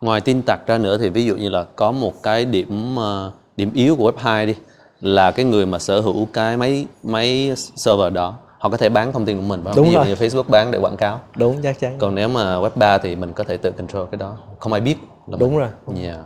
Ngoài 0.00 0.20
tin 0.20 0.42
tặc 0.46 0.66
ra 0.66 0.78
nữa 0.78 0.98
thì 0.98 1.10
ví 1.10 1.24
dụ 1.24 1.36
như 1.36 1.48
là 1.48 1.64
có 1.76 1.92
một 1.92 2.22
cái 2.22 2.44
điểm 2.44 2.96
ờ, 2.96 3.32
điểm 3.56 3.70
yếu 3.74 3.96
của 3.96 4.10
web 4.10 4.16
2 4.16 4.46
đi 4.46 4.54
là 5.00 5.30
cái 5.30 5.44
người 5.44 5.66
mà 5.66 5.78
sở 5.78 6.00
hữu 6.00 6.26
cái 6.32 6.56
máy 6.56 6.86
máy 7.02 7.52
server 7.56 8.12
đó 8.12 8.34
họ 8.60 8.68
có 8.68 8.76
thể 8.76 8.88
bán 8.88 9.12
thông 9.12 9.24
tin 9.24 9.36
của 9.36 9.42
mình 9.42 9.60
phải 9.64 9.74
không? 9.74 9.76
Đúng 9.76 9.86
ví 9.86 9.92
dụ 9.92 9.98
rồi. 9.98 10.06
như 10.08 10.14
Facebook 10.14 10.48
bán 10.48 10.70
để 10.70 10.78
quảng 10.78 10.96
cáo. 10.96 11.20
đúng 11.36 11.62
chắc 11.62 11.80
chắn 11.80 11.96
Còn 11.98 12.14
nếu 12.14 12.28
mà 12.28 12.56
web 12.56 12.70
3 12.74 12.98
thì 12.98 13.16
mình 13.16 13.32
có 13.32 13.44
thể 13.44 13.56
tự 13.56 13.70
control 13.70 14.06
cái 14.10 14.18
đó, 14.18 14.36
không 14.58 14.72
ai 14.72 14.80
biết. 14.80 14.96
Là 15.26 15.36
đúng 15.40 15.56
mình. 15.56 15.58
rồi 15.58 16.02
Yeah. 16.02 16.18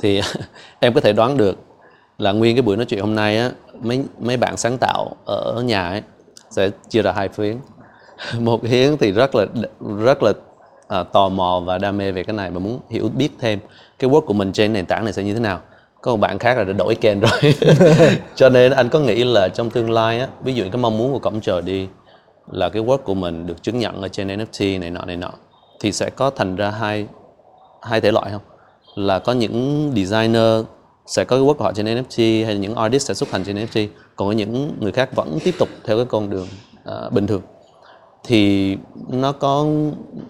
Thì 0.00 0.20
em 0.80 0.94
có 0.94 1.00
thể 1.00 1.12
đoán 1.12 1.36
được 1.36 1.56
là 2.18 2.32
nguyên 2.32 2.56
cái 2.56 2.62
buổi 2.62 2.76
nói 2.76 2.86
chuyện 2.86 3.00
hôm 3.00 3.14
nay 3.14 3.38
á 3.38 3.50
mấy 3.82 4.04
mấy 4.18 4.36
bạn 4.36 4.56
sáng 4.56 4.78
tạo 4.80 5.16
ở 5.26 5.62
nhà 5.66 5.88
ấy 5.88 6.02
sẽ 6.50 6.70
chia 6.88 7.02
ra 7.02 7.12
hai 7.12 7.28
phiến. 7.28 7.56
Một 8.38 8.64
hiến 8.64 8.96
thì 8.96 9.12
rất 9.12 9.34
là 9.34 9.46
rất 9.98 10.22
là 10.22 10.32
à, 10.88 11.02
tò 11.02 11.28
mò 11.28 11.62
và 11.66 11.78
đam 11.78 11.96
mê 11.98 12.12
về 12.12 12.24
cái 12.24 12.36
này 12.36 12.50
và 12.50 12.58
muốn 12.58 12.80
hiểu 12.88 13.08
biết 13.16 13.28
thêm 13.38 13.58
cái 13.98 14.10
work 14.10 14.20
của 14.20 14.34
mình 14.34 14.52
trên 14.52 14.72
nền 14.72 14.86
tảng 14.86 15.04
này 15.04 15.12
sẽ 15.12 15.22
như 15.22 15.34
thế 15.34 15.40
nào. 15.40 15.60
Có 16.02 16.10
một 16.10 16.16
bạn 16.16 16.38
khác 16.38 16.58
là 16.58 16.64
đã 16.64 16.72
đổi 16.72 16.94
kênh 16.94 17.20
rồi. 17.20 17.54
Cho 18.34 18.48
nên 18.48 18.72
anh 18.72 18.88
có 18.88 19.00
nghĩ 19.00 19.24
là 19.24 19.48
trong 19.48 19.70
tương 19.70 19.90
lai 19.90 20.20
á, 20.20 20.28
ví 20.42 20.54
dụ 20.54 20.64
như 20.64 20.70
cái 20.70 20.82
mong 20.82 20.98
muốn 20.98 21.12
của 21.12 21.18
cổng 21.18 21.40
trời 21.40 21.62
đi 21.62 21.88
là 22.50 22.68
cái 22.68 22.82
work 22.82 22.98
của 22.98 23.14
mình 23.14 23.46
được 23.46 23.62
chứng 23.62 23.78
nhận 23.78 24.02
ở 24.02 24.08
trên 24.08 24.28
NFT 24.28 24.80
này 24.80 24.90
nọ 24.90 25.04
này 25.04 25.16
nọ 25.16 25.30
thì 25.80 25.92
sẽ 25.92 26.10
có 26.10 26.30
thành 26.30 26.56
ra 26.56 26.70
hai 26.70 27.06
hai 27.82 28.00
thể 28.00 28.12
loại 28.12 28.30
không? 28.30 28.42
Là 28.94 29.18
có 29.18 29.32
những 29.32 29.92
designer 29.96 30.64
sẽ 31.06 31.24
có 31.24 31.36
cái 31.36 31.44
work 31.44 31.54
của 31.54 31.64
họ 31.64 31.72
trên 31.72 31.86
NFT 31.86 32.44
hay 32.44 32.54
là 32.54 32.60
những 32.60 32.74
artist 32.74 33.08
sẽ 33.08 33.14
xuất 33.14 33.30
hành 33.30 33.44
trên 33.44 33.56
NFT 33.56 33.88
còn 34.16 34.28
có 34.28 34.32
những 34.32 34.76
người 34.80 34.92
khác 34.92 35.14
vẫn 35.14 35.38
tiếp 35.44 35.54
tục 35.58 35.68
theo 35.84 35.96
cái 35.96 36.06
con 36.06 36.30
đường 36.30 36.46
à, 36.84 36.94
bình 37.10 37.26
thường. 37.26 37.42
Thì 38.24 38.76
nó 39.08 39.32
có 39.32 39.66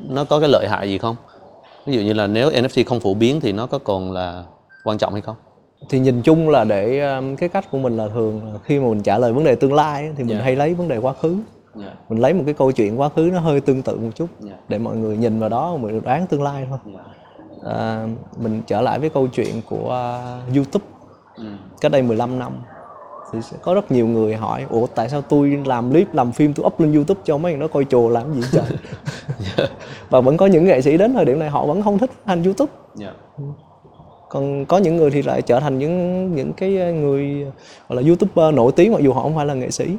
nó 0.08 0.24
có 0.24 0.40
cái 0.40 0.48
lợi 0.48 0.66
hại 0.68 0.88
gì 0.88 0.98
không? 0.98 1.16
Ví 1.86 1.96
dụ 1.96 2.00
như 2.00 2.12
là 2.12 2.26
nếu 2.26 2.50
NFT 2.50 2.84
không 2.86 3.00
phổ 3.00 3.14
biến 3.14 3.40
thì 3.40 3.52
nó 3.52 3.66
có 3.66 3.78
còn 3.78 4.12
là 4.12 4.44
quan 4.84 4.98
trọng 4.98 5.12
hay 5.12 5.22
không 5.22 5.36
thì 5.88 5.98
nhìn 5.98 6.22
chung 6.22 6.48
là 6.48 6.64
để 6.64 7.14
um, 7.14 7.36
cái 7.36 7.48
cách 7.48 7.64
của 7.70 7.78
mình 7.78 7.96
là 7.96 8.08
thường 8.08 8.40
là 8.52 8.58
khi 8.64 8.80
mà 8.80 8.88
mình 8.88 9.02
trả 9.02 9.18
lời 9.18 9.32
vấn 9.32 9.44
đề 9.44 9.54
tương 9.54 9.72
lai 9.74 10.10
thì 10.16 10.24
mình 10.24 10.36
Dạ. 10.36 10.44
hay 10.44 10.56
lấy 10.56 10.74
vấn 10.74 10.88
đề 10.88 10.98
quá 10.98 11.12
khứ. 11.12 11.36
Mình 12.08 12.18
lấy 12.18 12.34
một 12.34 12.42
cái 12.46 12.54
câu 12.54 12.72
chuyện 12.72 13.00
quá 13.00 13.08
khứ 13.08 13.30
nó 13.32 13.40
hơi 13.40 13.60
tương 13.60 13.82
tự 13.82 13.96
một 13.96 14.10
chút 14.14 14.26
Dạ. 14.40 14.52
để 14.68 14.78
mọi 14.78 14.96
người 14.96 15.16
nhìn 15.16 15.40
vào 15.40 15.48
đó 15.48 15.76
mình 15.76 16.00
đoán 16.04 16.26
tương 16.26 16.42
lai 16.42 16.66
thôi. 16.68 16.78
À, 17.64 18.06
mình 18.36 18.62
trở 18.66 18.80
lại 18.80 18.98
với 18.98 19.10
câu 19.10 19.26
chuyện 19.26 19.62
của 19.68 20.14
uh, 20.48 20.56
YouTube. 20.56 20.84
Cách 21.80 21.92
đây 21.92 22.02
15 22.02 22.38
năm 22.38 22.52
thì 23.32 23.42
sẽ 23.42 23.56
có 23.62 23.74
rất 23.74 23.92
nhiều 23.92 24.06
người 24.06 24.36
hỏi 24.36 24.66
ủa 24.70 24.86
tại 24.94 25.08
sao 25.08 25.22
tôi 25.22 25.62
làm 25.64 25.90
clip 25.90 26.14
làm 26.14 26.32
phim 26.32 26.54
tôi 26.54 26.66
up 26.66 26.80
lên 26.80 26.92
YouTube 26.92 27.20
cho 27.24 27.38
mấy 27.38 27.52
người 27.52 27.60
nó 27.60 27.68
coi 27.68 27.84
chùa 27.84 28.08
làm 28.08 28.34
gì 28.34 28.40
trời? 28.52 28.64
Và 30.10 30.20
vẫn 30.20 30.36
có 30.36 30.46
những 30.46 30.64
nghệ 30.64 30.80
sĩ 30.80 30.96
đến 30.96 31.12
thời 31.14 31.24
điểm 31.24 31.38
này 31.38 31.50
họ 31.50 31.66
vẫn 31.66 31.82
không 31.82 31.98
thích 31.98 32.10
hành 32.24 32.42
YouTube 32.42 32.72
còn 34.30 34.66
có 34.66 34.78
những 34.78 34.96
người 34.96 35.10
thì 35.10 35.22
lại 35.22 35.42
trở 35.42 35.60
thành 35.60 35.78
những 35.78 36.34
những 36.34 36.52
cái 36.52 36.70
người 36.92 37.46
gọi 37.88 38.02
là 38.02 38.08
youtuber 38.08 38.54
nổi 38.54 38.72
tiếng 38.76 38.92
mặc 38.92 39.00
dù 39.02 39.12
họ 39.12 39.22
không 39.22 39.34
phải 39.36 39.46
là 39.46 39.54
nghệ 39.54 39.70
sĩ. 39.70 39.96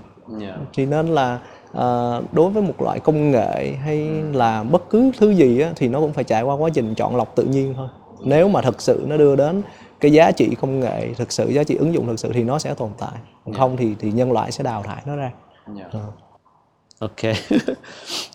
Thì 0.73 0.85
nên 0.85 1.07
là 1.07 1.39
à, 1.73 2.19
đối 2.31 2.49
với 2.49 2.63
một 2.63 2.81
loại 2.81 2.99
công 2.99 3.31
nghệ 3.31 3.73
hay 3.83 4.09
là 4.33 4.63
bất 4.63 4.89
cứ 4.89 5.11
thứ 5.17 5.29
gì 5.29 5.59
á, 5.59 5.71
thì 5.75 5.87
nó 5.87 5.99
cũng 5.99 6.13
phải 6.13 6.23
trải 6.23 6.43
qua 6.43 6.55
quá 6.55 6.69
trình 6.73 6.95
chọn 6.95 7.15
lọc 7.15 7.35
tự 7.35 7.43
nhiên 7.43 7.73
thôi. 7.77 7.87
Nếu 8.23 8.47
mà 8.49 8.61
thật 8.61 8.81
sự 8.81 9.03
nó 9.07 9.17
đưa 9.17 9.35
đến 9.35 9.61
cái 9.99 10.11
giá 10.11 10.31
trị 10.31 10.55
công 10.61 10.79
nghệ 10.79 11.13
thực 11.17 11.31
sự 11.31 11.49
giá 11.49 11.63
trị 11.63 11.75
ứng 11.75 11.93
dụng 11.93 12.07
thực 12.07 12.19
sự 12.19 12.31
thì 12.33 12.43
nó 12.43 12.59
sẽ 12.59 12.73
tồn 12.73 12.89
tại. 12.97 13.19
Còn 13.45 13.53
không 13.53 13.77
thì 13.77 13.95
thì 13.99 14.11
nhân 14.11 14.31
loại 14.31 14.51
sẽ 14.51 14.63
đào 14.63 14.83
thải 14.83 15.01
nó 15.05 15.15
ra. 15.15 15.31
Ờ. 15.91 15.99
Ok. 17.01 17.21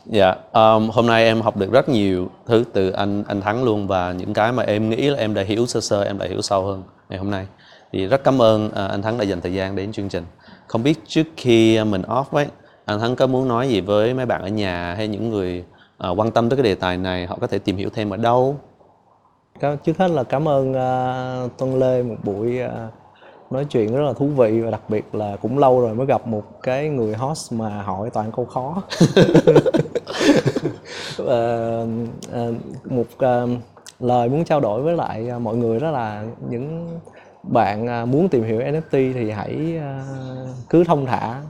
Dạ, 0.06 0.34
um, 0.52 0.88
hôm 0.90 1.06
nay 1.06 1.24
em 1.24 1.40
học 1.40 1.56
được 1.56 1.72
rất 1.72 1.88
nhiều 1.88 2.28
thứ 2.46 2.64
từ 2.72 2.90
anh 2.90 3.24
anh 3.28 3.40
Thắng 3.40 3.64
luôn 3.64 3.86
và 3.86 4.12
những 4.12 4.34
cái 4.34 4.52
mà 4.52 4.62
em 4.62 4.90
nghĩ 4.90 5.10
là 5.10 5.18
em 5.18 5.34
đã 5.34 5.42
hiểu 5.42 5.66
sơ 5.66 5.80
sơ, 5.80 6.04
em 6.04 6.18
đã 6.18 6.26
hiểu 6.26 6.42
sâu 6.42 6.64
hơn 6.64 6.82
ngày 7.08 7.18
hôm 7.18 7.30
nay. 7.30 7.46
Thì 7.92 8.06
rất 8.06 8.24
cảm 8.24 8.42
ơn 8.42 8.66
uh, 8.66 8.74
anh 8.74 9.02
Thắng 9.02 9.18
đã 9.18 9.24
dành 9.24 9.40
thời 9.40 9.52
gian 9.52 9.76
đến 9.76 9.92
chương 9.92 10.08
trình. 10.08 10.24
Không 10.66 10.82
biết 10.82 10.98
trước 11.06 11.26
khi 11.36 11.84
mình 11.84 12.02
off 12.02 12.24
ấy, 12.30 12.46
anh 12.84 13.00
Thắng 13.00 13.16
có 13.16 13.26
muốn 13.26 13.48
nói 13.48 13.68
gì 13.68 13.80
với 13.80 14.14
mấy 14.14 14.26
bạn 14.26 14.42
ở 14.42 14.48
nhà 14.48 14.94
hay 14.94 15.08
những 15.08 15.30
người 15.30 15.64
uh, 16.10 16.18
quan 16.18 16.30
tâm 16.30 16.48
tới 16.48 16.56
cái 16.56 16.64
đề 16.64 16.74
tài 16.74 16.96
này, 16.96 17.26
họ 17.26 17.38
có 17.40 17.46
thể 17.46 17.58
tìm 17.58 17.76
hiểu 17.76 17.90
thêm 17.94 18.10
ở 18.10 18.16
đâu? 18.16 18.56
Trước 19.60 19.98
hết 19.98 20.10
là 20.10 20.24
cảm 20.24 20.48
ơn 20.48 20.70
uh, 20.70 21.58
Tuân 21.58 21.78
Lê 21.78 22.02
một 22.02 22.16
buổi 22.24 22.60
uh, 22.64 22.70
nói 23.50 23.64
chuyện 23.64 23.94
rất 23.94 24.02
là 24.02 24.12
thú 24.12 24.26
vị 24.26 24.60
và 24.60 24.70
đặc 24.70 24.80
biệt 24.88 25.14
là 25.14 25.36
cũng 25.42 25.58
lâu 25.58 25.80
rồi 25.80 25.94
mới 25.94 26.06
gặp 26.06 26.26
một 26.26 26.62
cái 26.62 26.88
người 26.88 27.14
host 27.14 27.52
mà 27.52 27.82
hỏi 27.82 28.10
toàn 28.10 28.32
câu 28.32 28.44
khó. 28.44 28.82
Ờ, 31.18 31.86
ờ, 32.32 32.52
một 32.84 33.06
ờ, 33.18 33.48
lời 34.00 34.28
muốn 34.28 34.44
trao 34.44 34.60
đổi 34.60 34.82
với 34.82 34.96
lại 34.96 35.28
ờ, 35.28 35.38
mọi 35.38 35.56
người 35.56 35.80
đó 35.80 35.90
là 35.90 36.24
những 36.48 36.98
bạn 37.42 38.10
muốn 38.10 38.28
tìm 38.28 38.44
hiểu 38.44 38.60
NFT 38.60 39.12
thì 39.14 39.30
hãy 39.30 39.80
cứ 40.70 40.84
thông 40.84 41.06
thả 41.06 41.42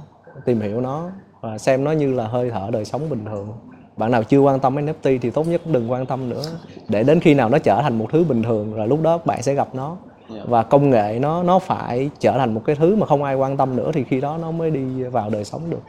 tìm 0.45 0.61
hiểu 0.61 0.81
nó 0.81 1.11
và 1.41 1.59
xem 1.59 1.85
nó 1.85 1.93
như 1.93 2.15
là 2.15 2.27
hơi 2.27 2.51
thở 2.51 2.69
đời 2.73 2.85
sống 2.85 3.11
bình 3.11 3.25
thường. 3.25 3.53
Bạn 3.97 4.11
nào 4.11 4.25
chưa 4.25 4.39
quan 4.39 4.61
tâm 4.61 4.75
NFT 4.75 5.19
thì 5.23 5.31
tốt 5.31 5.47
nhất 5.49 5.61
đừng 5.67 5.91
quan 5.91 6.07
tâm 6.07 6.29
nữa. 6.29 6.43
Để 6.89 7.03
đến 7.03 7.21
khi 7.21 7.35
nào 7.35 7.49
nó 7.49 7.59
trở 7.59 7.83
thành 7.83 7.99
một 7.99 8.07
thứ 8.13 8.25
bình 8.25 8.43
thường 8.43 8.75
rồi 8.75 8.89
lúc 8.89 9.03
đó 9.03 9.19
bạn 9.25 9.43
sẽ 9.43 9.55
gặp 9.55 9.75
nó 9.75 9.97
và 10.29 10.63
công 10.63 10.91
nghệ 10.91 11.19
nó 11.21 11.43
nó 11.43 11.59
phải 11.59 12.11
trở 12.19 12.39
thành 12.39 12.55
một 12.55 12.63
cái 12.67 12.77
thứ 12.77 12.97
mà 12.97 13.07
không 13.07 13.23
ai 13.23 13.35
quan 13.35 13.57
tâm 13.57 13.77
nữa 13.77 13.91
thì 13.95 14.05
khi 14.05 14.21
đó 14.21 14.39
nó 14.43 14.51
mới 14.51 14.71
đi 14.71 15.03
vào 15.03 15.31
đời 15.31 15.45
sống 15.45 15.71
được 15.71 15.81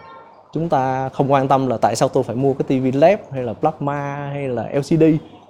chúng 0.53 0.69
ta 0.69 1.09
không 1.09 1.31
quan 1.31 1.47
tâm 1.47 1.67
là 1.67 1.77
tại 1.77 1.95
sao 1.95 2.09
tôi 2.09 2.23
phải 2.23 2.35
mua 2.35 2.53
cái 2.53 2.65
tivi 2.67 2.91
led 2.91 3.19
hay 3.31 3.43
là 3.43 3.53
plasma 3.53 4.29
hay 4.33 4.47
là 4.47 4.69
LCD 4.73 5.03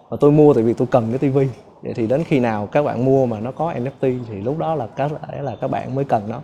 mà 0.10 0.18
tôi 0.20 0.32
mua 0.32 0.54
tại 0.54 0.64
vì 0.64 0.74
tôi 0.74 0.88
cần 0.92 1.08
cái 1.10 1.20
tivi 1.20 1.48
vậy 1.82 1.94
thì 1.94 2.08
đến 2.08 2.24
khi 2.24 2.40
nào 2.40 2.68
các 2.68 2.84
bạn 2.84 3.06
mua 3.06 3.26
mà 3.26 3.40
nó 3.40 3.52
có 3.52 3.74
NFT 3.74 4.20
thì 4.30 4.42
lúc 4.42 4.58
đó 4.58 4.76
là 4.76 4.88
có 4.88 5.10
thể 5.10 5.42
là 5.42 5.56
các 5.62 5.68
bạn 5.68 5.96
mới 5.96 6.06
cần 6.06 6.24
nó 6.30 6.42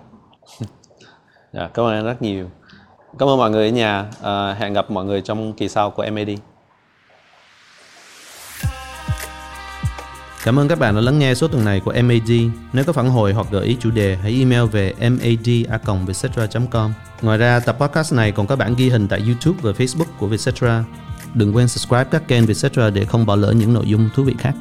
Dạ, 1.54 1.70
cảm 1.74 1.86
ơn 1.86 2.06
rất 2.06 2.22
nhiều. 2.22 2.48
Cảm 3.20 3.30
ơn 3.30 3.38
mọi 3.38 3.52
người 3.52 3.68
ở 3.68 3.72
nhà. 3.72 4.06
À, 4.22 4.54
hẹn 4.54 4.74
gặp 4.74 4.92
mọi 4.92 5.06
người 5.06 5.22
trong 5.22 5.54
kỳ 5.54 5.70
sau 5.70 5.92
của 5.92 6.06
MAD. 6.12 6.30
Cảm 10.44 10.60
ơn 10.60 10.68
các 10.68 10.80
bạn 10.80 10.96
đã 10.96 11.02
lắng 11.02 11.20
nghe 11.20 11.36
số 11.36 11.48
tuần 11.48 11.66
này 11.66 11.80
của 11.80 11.94
MAD. 12.04 12.32
Nếu 12.74 12.84
có 12.86 12.94
phản 12.94 13.10
hồi 13.10 13.34
hoặc 13.34 13.48
gợi 13.52 13.66
ý 13.66 13.78
chủ 13.80 13.92
đề, 13.92 14.18
hãy 14.22 14.36
email 14.40 14.64
về 14.64 14.94
mad.vietcetera.com. 15.00 16.94
Ngoài 17.22 17.38
ra, 17.38 17.60
tập 17.60 17.78
podcast 17.80 18.14
này 18.14 18.32
còn 18.32 18.48
có 18.48 18.56
bản 18.56 18.76
ghi 18.78 18.90
hình 18.90 19.08
tại 19.08 19.20
YouTube 19.20 19.60
và 19.62 19.72
Facebook 19.72 20.06
của 20.20 20.28
Vietcetera. 20.28 20.84
Đừng 21.34 21.56
quên 21.56 21.68
subscribe 21.68 22.04
các 22.04 22.28
kênh 22.28 22.46
Vietcetera 22.46 22.90
để 22.90 23.06
không 23.06 23.26
bỏ 23.26 23.36
lỡ 23.36 23.52
những 23.52 23.74
nội 23.74 23.88
dung 23.88 24.10
thú 24.16 24.24
vị 24.24 24.36
khác. 24.40 24.54